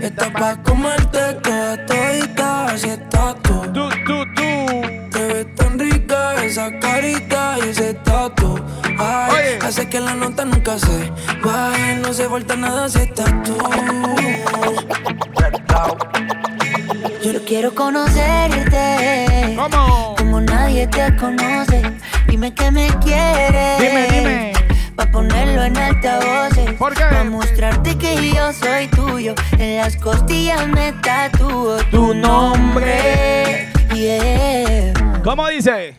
Está 0.00 0.32
pa' 0.32 0.60
comerte 0.62 1.34
toda 1.34 1.86
todita, 1.86 2.66
así 2.66 2.88
estás 2.88 3.40
tú. 3.42 3.62
Tú, 3.72 3.88
tú, 4.04 4.24
tú. 4.34 5.10
Te 5.12 5.26
ves 5.32 5.54
tan 5.54 5.78
rica 5.78 6.44
esa 6.44 6.80
carita 6.80 7.56
y 7.64 7.68
ese 7.68 7.94
tatu. 7.94 8.60
Ay, 8.98 9.58
hace 9.62 9.88
que 9.88 10.00
la 10.00 10.14
nota 10.14 10.44
nunca 10.44 10.76
se 10.80 11.12
baje, 11.44 11.94
no 11.96 12.12
se 12.12 12.28
falta 12.28 12.56
nada 12.56 12.88
si 12.88 12.98
estás 12.98 13.32
tú. 13.44 13.56
Yo 17.22 17.44
quiero 17.44 17.74
conocerte. 17.74 19.54
¿Cómo? 19.56 20.23
Como 20.34 20.46
nadie 20.46 20.88
te 20.88 21.14
conoce. 21.14 21.80
Dime 22.26 22.52
que 22.52 22.68
me 22.72 22.88
quieres. 23.04 23.78
Dime, 23.78 24.08
dime. 24.10 24.52
Pa' 24.96 25.06
ponerlo 25.06 25.62
en 25.62 25.76
altavoces. 25.76 26.72
¿Por 26.72 26.92
qué? 26.92 27.04
Pa' 27.04 27.22
mostrarte 27.22 27.96
que 27.96 28.32
yo 28.32 28.52
soy 28.52 28.88
tuyo. 28.88 29.36
En 29.52 29.76
las 29.76 29.94
costillas 29.96 30.66
me 30.66 30.90
tatúo 30.94 31.76
tu 31.92 32.14
nombre. 32.14 33.68
Yeah. 33.94 34.92
¿Cómo 35.22 35.46
dice? 35.46 35.94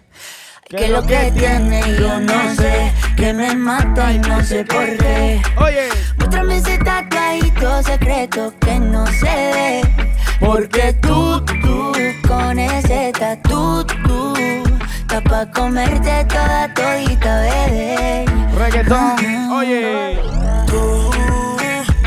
Que 0.68 0.90
lo 0.90 1.02
que 1.02 1.32
tiene 1.32 1.82
yo 1.98 2.20
no 2.20 2.56
sé. 2.56 2.92
Que 3.16 3.32
me 3.32 3.56
mata 3.56 4.12
y 4.12 4.20
no 4.20 4.44
sé 4.44 4.66
por 4.66 4.98
qué. 4.98 5.42
Oye. 5.56 5.88
Muéstrame 6.18 6.58
ese 6.58 6.78
tatuadito 6.80 7.84
secreto 7.84 8.54
que 8.60 8.80
no 8.82 9.08
se 9.08 9.24
ve. 9.24 9.82
Porque 10.42 10.94
tú, 11.02 11.42
tú, 11.46 11.94
con 12.28 12.60
ese 12.60 13.12
tatu, 13.14 13.85
está 15.18 15.30
pa' 15.30 15.46
comerte 15.52 16.26
toda 16.26 16.74
todita, 16.74 17.40
bebé. 17.42 18.26
Reggaetón, 18.58 19.52
oye. 19.52 20.20
Tú 20.68 21.10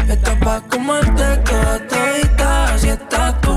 estás 0.09 0.37
pa' 0.45 0.61
comerte 0.69 1.37
toda 1.49 1.79
todita, 1.89 2.75
así 2.75 2.89
estás 2.89 3.41
tú. 3.41 3.57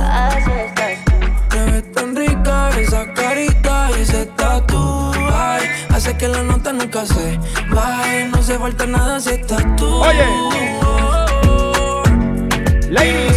Te 1.49 1.59
ves 1.71 1.91
tan 1.91 2.15
rica 2.15 2.69
esa 2.79 3.13
carita 3.13 3.89
y 3.97 4.01
ese 4.01 4.25
tatu. 4.37 5.11
Ay, 5.33 5.67
hace 5.89 6.15
que 6.15 6.29
la 6.29 6.43
nota 6.43 6.71
nunca 6.71 7.05
se 7.05 7.37
baje, 7.73 8.29
no 8.31 8.41
se 8.41 8.57
falta 8.57 8.85
nada 8.85 9.19
si 9.19 9.31
estás 9.31 9.65
tú. 9.75 9.85
Oye. 9.85 10.27
Ladies, 12.89 13.30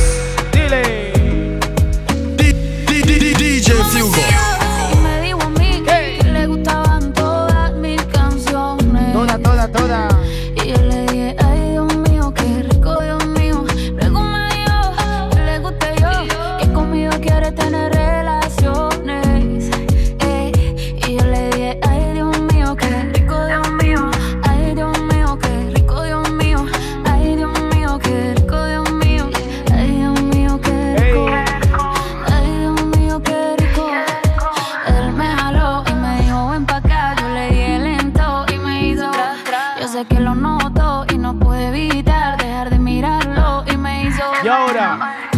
y 44.43 44.49
ahora. 44.49 45.34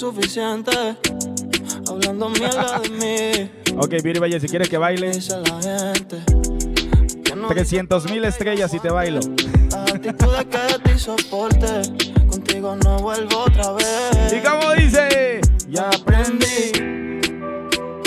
No 0.00 0.12
suficiente. 0.12 0.96
Hablando 1.88 2.28
mierda 2.28 2.80
de 2.80 2.88
mí. 2.90 3.50
Ok, 3.76 4.02
Beauty 4.02 4.20
Valle, 4.20 4.40
si 4.40 4.48
quieres 4.48 4.68
que 4.68 4.78
baile. 4.78 5.12
Gente. 5.12 6.22
300 7.48 8.10
mil 8.10 8.24
estrellas 8.24 8.72
y 8.74 8.80
te 8.80 8.90
bailo. 8.90 9.20
La 9.70 9.82
actitud 9.82 10.34
que 10.50 10.78
te 10.84 10.98
soporte. 10.98 11.66
Contigo 12.28 12.76
no 12.76 12.98
vuelvo 12.98 13.38
otra 13.40 13.72
vez. 13.72 14.32
¿Y 14.32 14.40
cómo 14.40 14.72
dice? 14.74 15.40
Ya 15.68 15.88
aprendí 15.88 16.72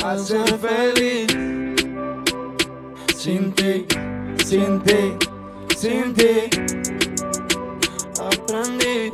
a 0.03 0.17
ser 0.17 0.57
feliz. 0.59 1.27
Sin 3.17 3.53
ti, 3.53 3.85
sin 4.45 4.81
ti, 4.81 5.15
sin 5.77 6.13
ti. 6.13 6.49
Aprendí 8.19 9.11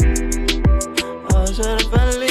a 1.35 1.47
ser 1.47 1.79
feliz. 1.85 2.26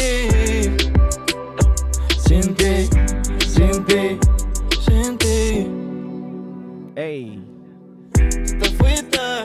Te 7.06 8.68
fuiste. 8.78 9.44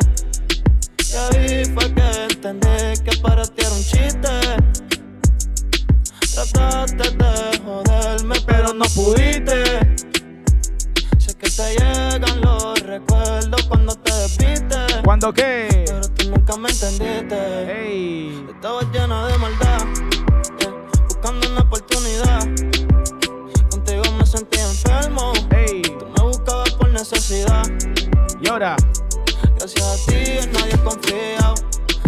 Y 0.98 1.16
ahí 1.16 1.66
fue 1.66 1.94
que 1.94 2.24
entendí 2.24 3.04
que 3.06 3.18
para 3.22 3.46
ti 3.46 3.62
era 3.64 3.72
un 3.72 3.84
chiste. 3.84 4.30
Trataste 6.34 7.12
de 7.12 7.60
joderme, 7.64 8.36
pero 8.48 8.74
no 8.74 8.86
pudiste. 8.96 9.64
Sé 11.20 11.36
que 11.38 11.52
te 11.52 11.76
llegan 11.78 12.42
los 12.42 12.80
recuerdos 12.80 13.64
cuando 13.68 13.94
te 13.94 14.12
desviste. 14.12 14.78
¿Cuándo 15.04 15.32
qué? 15.32 15.84
Pero 15.86 16.10
tú 16.10 16.32
nunca 16.32 16.58
me 16.58 16.68
entendiste. 16.68 17.38
Ey. 17.72 18.44
Estabas 18.56 18.86
llena 18.92 19.28
de 19.28 19.38
maldad, 19.38 19.86
yeah, 20.60 20.74
buscando 21.04 21.48
una 21.52 21.62
oportunidad. 21.62 22.40
Contigo 23.70 24.04
me 24.18 24.26
sentí 24.26 24.58
enfermo. 24.58 25.32
Tú 26.00 26.06
me 26.16 26.21
necesidad. 27.02 27.64
Y 28.42 28.48
ahora. 28.48 28.76
Gracias 29.58 29.84
a 29.84 30.06
ti 30.06 30.38
en 30.38 30.52
nadie 30.52 30.74
he 30.74 30.84
confiado. 30.84 31.56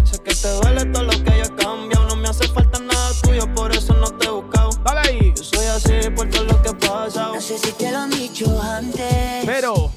Sé 0.04 0.20
que 0.24 0.36
te 0.36 0.50
duele 0.50 0.86
todo 0.86 1.04
lo 1.04 1.24
que 1.24 1.32
yo 1.38 1.44
he 1.46 1.56
cambiado. 1.56 2.08
No 2.10 2.16
me 2.16 2.30
hace 2.30 2.48
falta 2.48 2.80
nada 2.80 3.12
tuyo, 3.24 3.52
por 3.56 3.72
eso 3.72 3.94
no 3.96 4.12
te 4.12 4.28
he 4.28 4.30
buscado. 4.30 4.70
Dale 4.86 5.00
ahí. 5.10 5.34
Yo 5.36 5.44
soy 5.44 5.66
así 5.66 6.10
por 6.16 6.30
todo 6.30 6.44
lo 6.44 6.62
que 6.62 6.70
he 6.70 6.76
pasado. 6.76 7.34
No 7.34 7.42
sé 7.42 7.58
si 7.58 7.72
te 7.72 7.92
lo 7.92 7.98
han 8.00 8.12
dicho 8.12 8.62
antes. 8.62 9.46
Pero. 9.46 9.92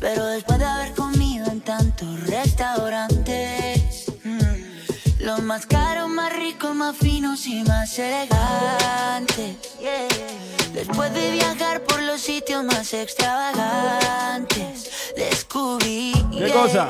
Pero 0.00 0.26
después 0.26 0.58
de 0.58 0.66
haber 0.66 0.94
comido 0.94 1.46
en 1.46 1.62
tantos 1.62 2.20
restaurantes. 2.26 4.12
mm, 4.22 5.24
los 5.24 5.42
más 5.42 5.64
caros, 5.64 6.10
más 6.10 6.36
ricos, 6.36 6.74
más 6.74 6.94
finos 6.94 7.46
y 7.46 7.64
más 7.64 7.98
elegantes. 7.98 9.56
Yeah. 10.96 11.06
Después 11.06 11.12
de 11.12 11.30
viajar 11.32 11.82
por 11.84 12.02
los 12.02 12.20
sitios 12.20 12.64
más 12.64 12.94
extravagantes, 12.94 14.90
descubrí 15.16 16.12
¿Qué 16.32 16.50
cosa? 16.50 16.88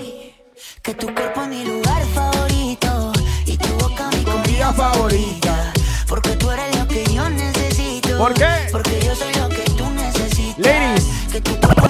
que 0.83 0.95
tu 0.95 1.13
cuerpo 1.13 1.43
es 1.43 1.49
mi 1.49 1.65
lugar 1.65 2.05
favorito 2.15 3.13
y 3.47 3.57
tu 3.57 3.69
boca 3.75 4.09
mi 4.11 4.23
comida 4.23 4.73
favorita. 4.73 5.73
Porque 6.09 6.31
tú 6.37 6.51
eres 6.53 6.77
lo 6.79 6.87
que 6.87 7.05
yo 7.13 7.29
necesito. 7.29 8.17
¿Por 8.17 8.35
qué? 8.35 8.69
Porque 8.71 9.01
yo 9.05 9.17
soy 9.17 9.35
lo 9.35 9.49
que 9.49 9.63
tú 9.77 9.91
necesitas. 9.91 10.59
Ladies. 10.59 11.05
Que 11.33 11.41
tu 11.41 11.57
cuerpo 11.59 11.86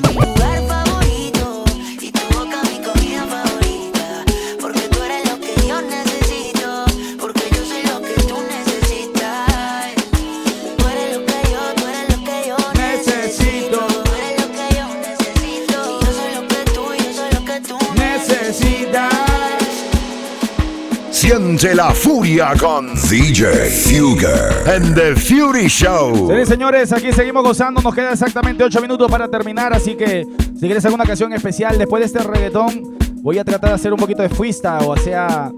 Siente 21.57 21.74
la 21.74 21.90
furia 21.92 22.52
con 22.61 22.94
DJ 23.09 23.70
Fugger 23.70 24.68
and 24.68 24.94
the 24.94 25.16
Fury 25.16 25.68
Show. 25.68 26.14
Señores, 26.14 26.48
señores, 26.48 26.92
aquí 26.92 27.12
seguimos 27.14 27.42
gozando. 27.44 27.80
Nos 27.80 27.94
quedan 27.94 28.12
exactamente 28.12 28.62
8 28.62 28.78
minutos 28.82 29.11
para 29.11 29.26
terminar. 29.26 29.72
Así 29.72 29.94
que 29.94 30.26
si 30.54 30.61
quieres 30.61 30.84
alguna 30.84 31.04
canción 31.04 31.32
especial 31.32 31.78
después 31.78 32.00
de 32.00 32.07
este 32.09 32.18
reggaetón, 32.18 32.98
voy 33.22 33.38
a 33.38 33.44
tratar 33.44 33.70
de 33.70 33.76
hacer 33.76 33.90
un 33.90 33.98
poquito 33.98 34.20
de 34.20 34.28
freestyle. 34.28 34.84
O 34.86 34.98
sea, 34.98 35.50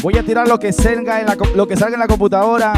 voy 0.00 0.16
a 0.16 0.22
tirar 0.22 0.46
lo 0.46 0.60
que 0.60 0.72
salga 0.72 1.18
en 1.18 1.26
la, 1.26 1.36
lo 1.56 1.66
que 1.66 1.76
salga 1.76 1.94
en 1.94 2.00
la 2.00 2.06
computadora 2.06 2.74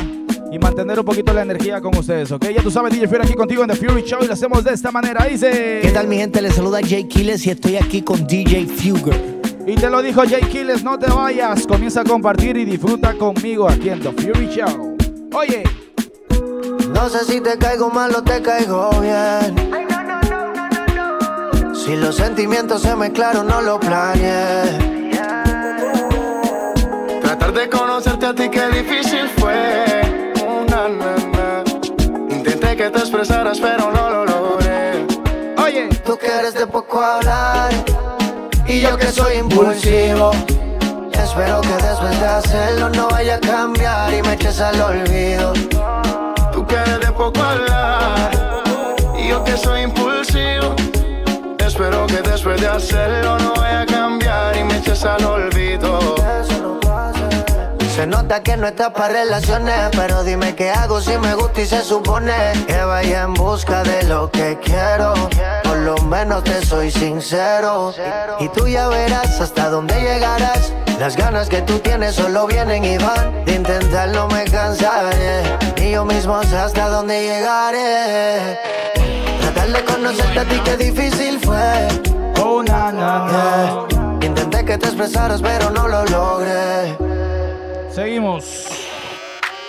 y 0.51 0.59
mantener 0.59 0.99
un 0.99 1.05
poquito 1.05 1.35
la 1.35 1.43
energía 1.43 1.83
con 1.83 1.95
ustedes, 1.95 2.33
¿ok? 2.33 2.47
Ya 2.49 2.63
tú 2.63 2.71
sabes, 2.71 2.95
DJ 2.95 3.09
Fury 3.09 3.25
aquí 3.25 3.35
contigo 3.35 3.63
en 3.63 3.69
The 3.69 3.77
Fury 3.77 4.05
Show 4.05 4.21
y 4.23 4.27
lo 4.27 4.33
hacemos 4.33 4.65
de 4.65 4.73
esta 4.73 4.91
manera. 4.91 5.27
Dice. 5.27 5.81
¿Qué 5.83 5.91
tal 5.91 6.09
mi 6.09 6.17
gente? 6.17 6.41
Les 6.41 6.55
saluda 6.55 6.79
Jay 6.83 7.05
Quiles 7.05 7.47
y 7.47 7.51
estoy 7.51 7.77
aquí 7.77 8.01
con 8.01 8.27
DJ 8.27 8.67
Fugger. 8.69 9.34
Y 9.67 9.77
te 9.77 9.89
lo 9.89 10.03
dijo 10.03 10.23
Jay 10.29 10.43
Killes, 10.43 10.85
no 10.85 10.99
te 10.99 11.11
vayas. 11.11 11.67
Comienza 11.67 12.03
a 12.03 12.05
compartir 12.05 12.57
y 12.59 12.65
disfruta 12.67 13.15
conmigo 13.15 13.69
aquí 13.69 13.89
en 13.89 14.01
The 14.01 14.13
Fury 14.13 14.49
Show. 14.49 14.97
Oye. 15.35 15.63
No 16.93 17.09
sé 17.09 17.25
si 17.25 17.41
te 17.41 17.57
caigo 17.57 17.89
mal 17.89 18.15
o 18.15 18.23
te 18.23 18.43
caigo 18.43 18.91
bien. 19.01 19.55
Si 21.75 21.97
los 21.97 22.15
sentimientos 22.15 22.83
se 22.83 22.95
mezclaron, 22.95 23.47
no 23.47 23.63
lo 23.63 23.81
planeé. 23.81 25.13
Tratar 27.23 27.53
de 27.53 27.69
conocerte 27.69 28.27
a 28.27 28.35
ti 28.35 28.49
qué 28.51 28.69
difícil 28.69 29.29
fue. 29.39 29.85
Una. 30.47 31.65
Intenté 32.29 32.77
que 32.77 32.91
te 32.91 32.99
expresaras, 32.99 33.59
pero 33.61 33.91
no 33.91 34.11
lo 34.11 34.25
logré. 34.27 35.07
Oye, 35.57 35.89
tú 36.05 36.19
que 36.19 36.27
eres 36.27 36.55
de 36.55 36.67
poco 36.67 37.01
hablar 37.01 37.73
y 38.67 38.81
yo 38.81 38.97
que 38.97 39.07
soy 39.07 39.39
impulsivo. 39.39 40.31
Espero 41.13 41.61
que 41.61 41.75
después 41.75 42.21
de 42.21 42.27
hacerlo 42.27 42.91
no 42.91 43.09
vaya 43.09 43.37
a 43.37 43.41
cambiar 43.41 44.13
y 44.15 44.23
me 44.23 44.35
eches 44.35 44.61
al 44.61 44.81
olvido. 44.81 45.53
Tú 46.53 46.67
que 46.67 46.75
eres 46.75 47.01
de 47.01 47.13
poco 47.13 47.41
hablar 47.43 48.31
y 49.19 49.29
yo 49.29 49.43
que 49.45 49.57
soy 49.57 49.83
impulsivo. 49.83 50.75
Espero 51.59 52.07
que 52.07 52.23
después 52.23 52.61
de 52.61 52.69
hacerlo 52.69 53.39
no 53.39 53.55
vaya 53.55 53.81
a 53.81 53.87
cambiar 53.87 54.57
y 54.57 54.65
me 54.65 54.79
eches 54.79 55.05
al 55.05 55.25
olvido. 55.25 56.15
Se 57.95 58.09
nota 58.09 58.43
que 58.43 58.57
no 58.57 58.67
estás 58.67 58.91
para 58.91 59.23
relaciones, 59.23 59.91
pero 59.93 60.25
dime 60.25 60.57
qué 60.57 60.69
hago 60.69 61.01
si 61.01 61.17
me 61.17 61.33
gusta 61.37 61.61
y 61.61 61.67
se 61.67 61.81
supone 61.81 62.33
que 62.67 62.83
vaya 62.83 63.23
en 63.23 63.35
busca 63.35 63.85
de 63.85 64.03
lo 64.03 64.29
que 64.33 64.59
quiero. 64.59 65.15
Por 65.63 65.77
lo 65.77 65.97
menos 65.99 66.43
te 66.43 66.61
soy 66.67 66.91
sincero. 66.91 67.95
Y 68.41 68.49
tú 68.49 68.67
ya 68.67 68.89
verás 68.89 69.41
hasta 69.41 69.71
dónde 69.71 69.95
llegarás. 69.95 70.73
Las 70.99 71.17
ganas 71.17 71.49
que 71.49 71.63
tú 71.63 71.79
tienes 71.79 72.17
solo 72.17 72.49
vienen 72.49 72.85
y 72.85 72.99
van. 72.99 73.45
De 73.45 73.55
intentarlo 73.55 74.27
me 74.27 74.43
cansaré. 74.43 75.45
Y 75.77 75.93
yo 75.93 76.05
mismo 76.05 76.43
sé 76.43 76.57
hasta 76.57 76.89
dónde 76.89 77.23
llegaré. 77.23 78.59
Tratar 79.41 79.69
de 79.69 79.85
conocerte 79.85 80.41
a 80.41 80.45
ti 80.45 80.61
qué 80.65 80.77
difícil 80.77 81.39
fue. 81.39 81.89
Oh, 82.43 82.61
na, 82.61 82.91
na, 82.91 83.27
na. 83.27 83.87
Yeah. 83.89 84.27
Intenté 84.27 84.65
que 84.65 84.79
te 84.79 84.87
expresaras, 84.87 85.41
pero 85.41 85.71
no 85.71 85.87
lo 85.87 86.05
logré. 86.07 87.04
Seguimos. 87.95 88.67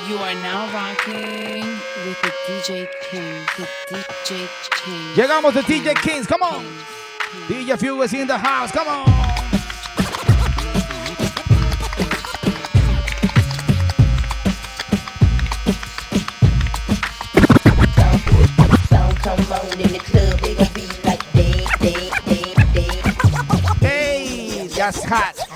You 0.09 0.17
are 0.17 0.33
now 0.41 0.65
rocking 0.73 1.61
with 1.61 2.19
the 2.23 2.31
DJ 2.47 2.87
King. 3.11 3.45
The 3.55 3.67
DJ 3.87 4.49
King. 4.71 5.15
Llegamos 5.15 5.53
de 5.53 5.61
DJ 5.61 5.93
Kings, 6.01 6.25
come 6.25 6.41
on. 6.41 6.65
DJ 7.47 7.77
Fugue 7.77 8.03
is 8.03 8.13
in 8.15 8.25
the 8.25 8.35
house, 8.35 8.71
come 8.71 8.87
on. 8.87 9.05
Hey, 23.81 24.67
that's 24.69 25.03
hot. 25.03 25.54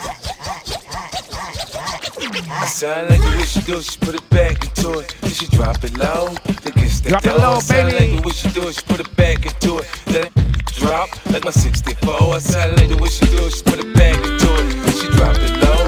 I 2.47 2.65
sound 2.65 3.09
like 3.09 3.19
the 3.21 3.37
way 3.37 3.43
she 3.43 3.61
do 3.61 3.77
it, 3.77 3.83
she 3.83 3.97
put 3.99 4.15
it 4.15 4.29
back 4.29 4.63
into 4.63 4.99
it. 4.99 5.15
Then 5.21 5.31
she 5.31 5.47
drop 5.47 5.83
it 5.83 5.97
low. 5.97 6.35
Against 6.65 7.03
the 7.03 7.09
Drop 7.09 7.25
it 7.25 7.37
low, 7.37 7.59
Sound 7.59 7.91
baby. 7.91 8.13
like 8.13 8.21
the 8.21 8.27
way 8.27 8.33
she 8.33 8.49
do 8.49 8.71
she 8.71 8.81
put 8.83 8.99
it 8.99 9.15
back 9.15 9.45
into 9.45 9.77
it. 9.79 9.87
Let 10.07 10.25
it 10.25 10.65
drop 10.79 11.09
like 11.31 11.43
my 11.43 11.51
64. 11.51 12.35
I 12.35 12.39
sound 12.39 12.77
like 12.77 12.89
the 12.89 12.97
way 12.97 13.09
she 13.09 13.25
do 13.25 13.45
it, 13.45 13.53
she 13.53 13.63
put 13.63 13.79
it 13.79 13.93
back 13.93 14.15
into 14.15 14.49
it. 14.55 14.69
Then 14.83 14.93
she 14.93 15.07
drop 15.17 15.35
it 15.35 15.53
low. 15.63 15.81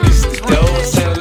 Against 0.00 0.24
the 0.30 0.40
door. 0.48 0.84
Sound 0.84 1.17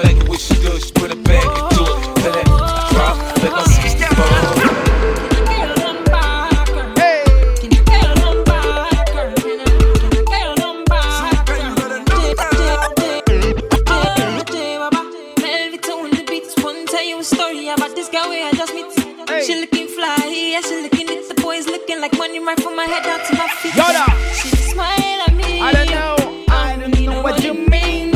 She 19.48 19.56
looking 19.62 19.88
fly, 19.88 20.18
yeah, 20.28 20.60
she 20.60 20.82
looking 20.82 21.08
at 21.10 21.28
the 21.30 21.42
boys 21.42 21.68
looking 21.68 22.02
like 22.02 22.12
money 22.18 22.40
right 22.40 22.60
from 22.60 22.76
my 22.76 22.84
head 22.84 23.04
down 23.04 23.20
to 23.28 23.36
my 23.38 23.48
feet. 23.48 23.72
Yoda. 23.74 24.06
She 24.36 24.50
just 24.50 24.72
smile 24.72 25.22
at 25.26 25.34
me. 25.34 25.62
I 25.62 25.72
don't 25.72 25.90
know, 25.90 26.16
oh, 26.20 26.46
I 26.50 26.76
don't 26.76 27.00
know 27.00 27.22
what 27.22 27.42
you 27.44 27.54
mean. 27.54 28.12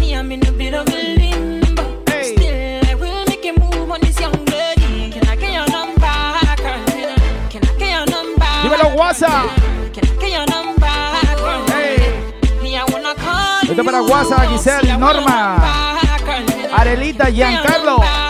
Me, 0.00 0.14
I'm 0.16 0.32
in 0.32 0.46
a 0.46 0.52
bit 0.52 0.72
of 0.72 0.88
a 0.88 0.92
limbo. 0.92 2.04
Still, 2.22 2.80
I 2.88 2.94
will 2.94 3.24
make 3.26 3.44
a 3.44 3.52
move 3.58 3.90
on 3.90 4.00
this 4.00 4.18
young 4.18 4.32
lady. 4.46 5.10
Can 5.10 5.28
I 5.28 5.36
get 5.36 5.52
your 5.52 5.68
number? 5.68 6.00
girl? 6.00 7.16
Can 7.50 7.62
I 7.64 7.76
get 7.76 7.90
your 7.96 8.06
number? 8.06 8.46
Dímelo, 8.64 8.96
WhatsApp. 8.96 9.92
Can 9.92 10.04
I 10.04 10.16
get 10.20 10.30
your 10.30 10.46
number? 10.46 10.86
girl? 11.36 12.62
Me, 12.62 12.76
I 12.78 12.84
wanna 12.92 13.14
call 13.14 13.62
Esto 13.70 13.84
para 13.84 14.00
WhatsApp, 14.00 14.48
Giselle, 14.52 14.96
Norma, 14.96 15.85
Arelita, 16.76 17.30
Giancarlo. 17.32 18.25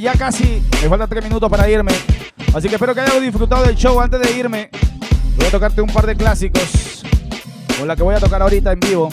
Ya 0.00 0.14
casi 0.14 0.62
me 0.82 0.88
faltan 0.88 1.08
tres 1.08 1.22
minutos 1.24 1.50
para 1.50 1.68
irme. 1.68 1.92
Así 2.54 2.68
que 2.68 2.76
espero 2.76 2.94
que 2.94 3.00
hayas 3.02 3.20
disfrutado 3.20 3.64
del 3.66 3.76
show. 3.76 4.00
Antes 4.00 4.20
de 4.20 4.32
irme, 4.38 4.70
voy 5.36 5.46
a 5.46 5.50
tocarte 5.50 5.82
un 5.82 5.88
par 5.90 6.06
de 6.06 6.16
clásicos. 6.16 7.02
Con 7.78 7.86
la 7.86 7.94
que 7.96 8.02
voy 8.02 8.14
a 8.14 8.18
tocar 8.20 8.40
ahorita 8.42 8.72
en 8.72 8.80
vivo. 8.80 9.10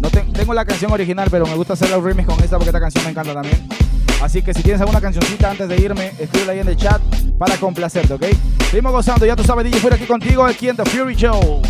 No 0.00 0.10
te- 0.10 0.20
tengo 0.32 0.52
la 0.52 0.64
canción 0.64 0.90
original, 0.90 1.28
pero 1.30 1.46
me 1.46 1.54
gusta 1.54 1.74
hacer 1.74 1.90
los 1.90 2.02
remix 2.02 2.26
con 2.28 2.42
esta 2.42 2.56
porque 2.56 2.70
esta 2.70 2.80
canción 2.80 3.04
me 3.04 3.10
encanta 3.10 3.34
también. 3.34 3.68
Así 4.20 4.42
que 4.42 4.52
si 4.52 4.62
tienes 4.62 4.80
alguna 4.80 5.00
cancioncita 5.00 5.50
antes 5.50 5.68
de 5.68 5.76
irme, 5.80 6.12
escríbela 6.18 6.52
ahí 6.52 6.58
en 6.60 6.68
el 6.68 6.76
chat 6.76 7.00
para 7.38 7.56
complacerte, 7.56 8.14
¿ok? 8.14 8.24
Seguimos 8.70 8.92
gozando, 8.92 9.26
ya 9.26 9.36
tú 9.36 9.44
sabes, 9.44 9.64
DJ 9.64 9.80
fuera 9.80 9.96
aquí 9.96 10.06
contigo 10.06 10.44
aquí 10.44 10.68
en 10.68 10.76
The 10.76 10.84
Fury 10.86 11.14
Show. 11.14 11.62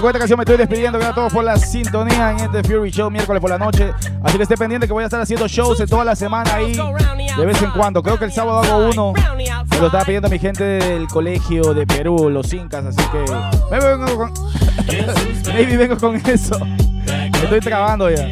Señores 0.00 0.02
con 0.02 0.08
esta 0.08 0.18
canción 0.20 0.38
me 0.38 0.44
estoy 0.44 0.56
despidiendo. 0.56 0.98
Gracias 0.98 1.12
a 1.12 1.14
todos 1.14 1.32
por 1.32 1.44
la 1.44 1.58
sintonía 1.58 2.30
en 2.30 2.40
este 2.40 2.62
Fury 2.62 2.90
Show 2.90 3.10
miércoles 3.10 3.38
por 3.38 3.50
la 3.50 3.58
noche. 3.58 3.92
Así 4.22 4.38
que 4.38 4.44
esté 4.44 4.56
pendiente 4.56 4.86
que 4.86 4.94
voy 4.94 5.02
a 5.02 5.06
estar 5.06 5.20
haciendo 5.20 5.46
shows 5.46 5.76
de 5.76 5.86
toda 5.86 6.06
la 6.06 6.16
semana 6.16 6.54
ahí 6.54 6.72
de 6.72 7.44
vez 7.44 7.60
en 7.60 7.70
cuando. 7.72 8.02
Creo 8.02 8.18
que 8.18 8.24
el 8.24 8.32
sábado 8.32 8.60
hago 8.60 8.88
uno. 8.88 9.12
Me 9.12 9.78
lo 9.78 9.86
estaba 9.86 10.04
pidiendo 10.06 10.30
mi 10.30 10.38
gente 10.38 10.64
del 10.64 11.06
colegio 11.06 11.74
de 11.74 11.86
Perú, 11.86 12.30
los 12.30 12.50
Incas. 12.54 12.86
Así 12.86 13.02
que 13.10 13.24
me 13.70 13.78
vengo 13.78 14.16
con, 14.16 14.32
maybe 15.54 15.76
vengo 15.76 15.98
con 15.98 16.16
eso. 16.16 16.58
Me 16.64 17.42
estoy 17.42 17.60
trabando 17.60 18.08
ya. 18.10 18.26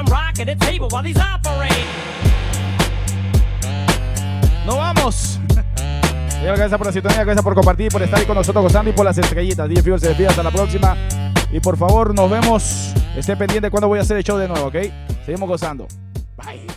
I'm 0.00 0.06
rocking 0.06 0.46
the 0.46 0.56
table 0.56 0.88
while 0.90 1.04
he's 1.04 1.18
operating. 1.18 1.84
Nos 4.64 4.76
vamos. 4.76 5.40
Gracias 6.42 6.78
por 6.78 6.86
la 6.86 7.24
gracias 7.24 7.42
por 7.42 7.54
compartir, 7.54 7.92
por 7.92 8.02
estar 8.02 8.18
ahí 8.18 8.24
con 8.24 8.34
nosotros 8.34 8.64
gozando 8.64 8.90
y 8.90 8.94
por 8.94 9.04
las 9.04 9.18
estrellitas. 9.18 9.68
DJ 9.68 9.82
Fever 9.82 10.00
se 10.00 10.08
despide 10.08 10.28
hasta 10.28 10.42
la 10.42 10.50
próxima. 10.50 10.96
Y 11.52 11.60
por 11.60 11.76
favor, 11.76 12.14
nos 12.14 12.30
vemos. 12.30 12.94
Esté 13.14 13.36
pendiente 13.36 13.70
cuando 13.70 13.88
voy 13.88 13.98
a 13.98 14.02
hacer 14.02 14.16
el 14.16 14.24
show 14.24 14.38
de 14.38 14.48
nuevo, 14.48 14.68
¿ok? 14.68 14.76
Seguimos 15.26 15.48
gozando. 15.48 15.86
Bye. 16.38 16.69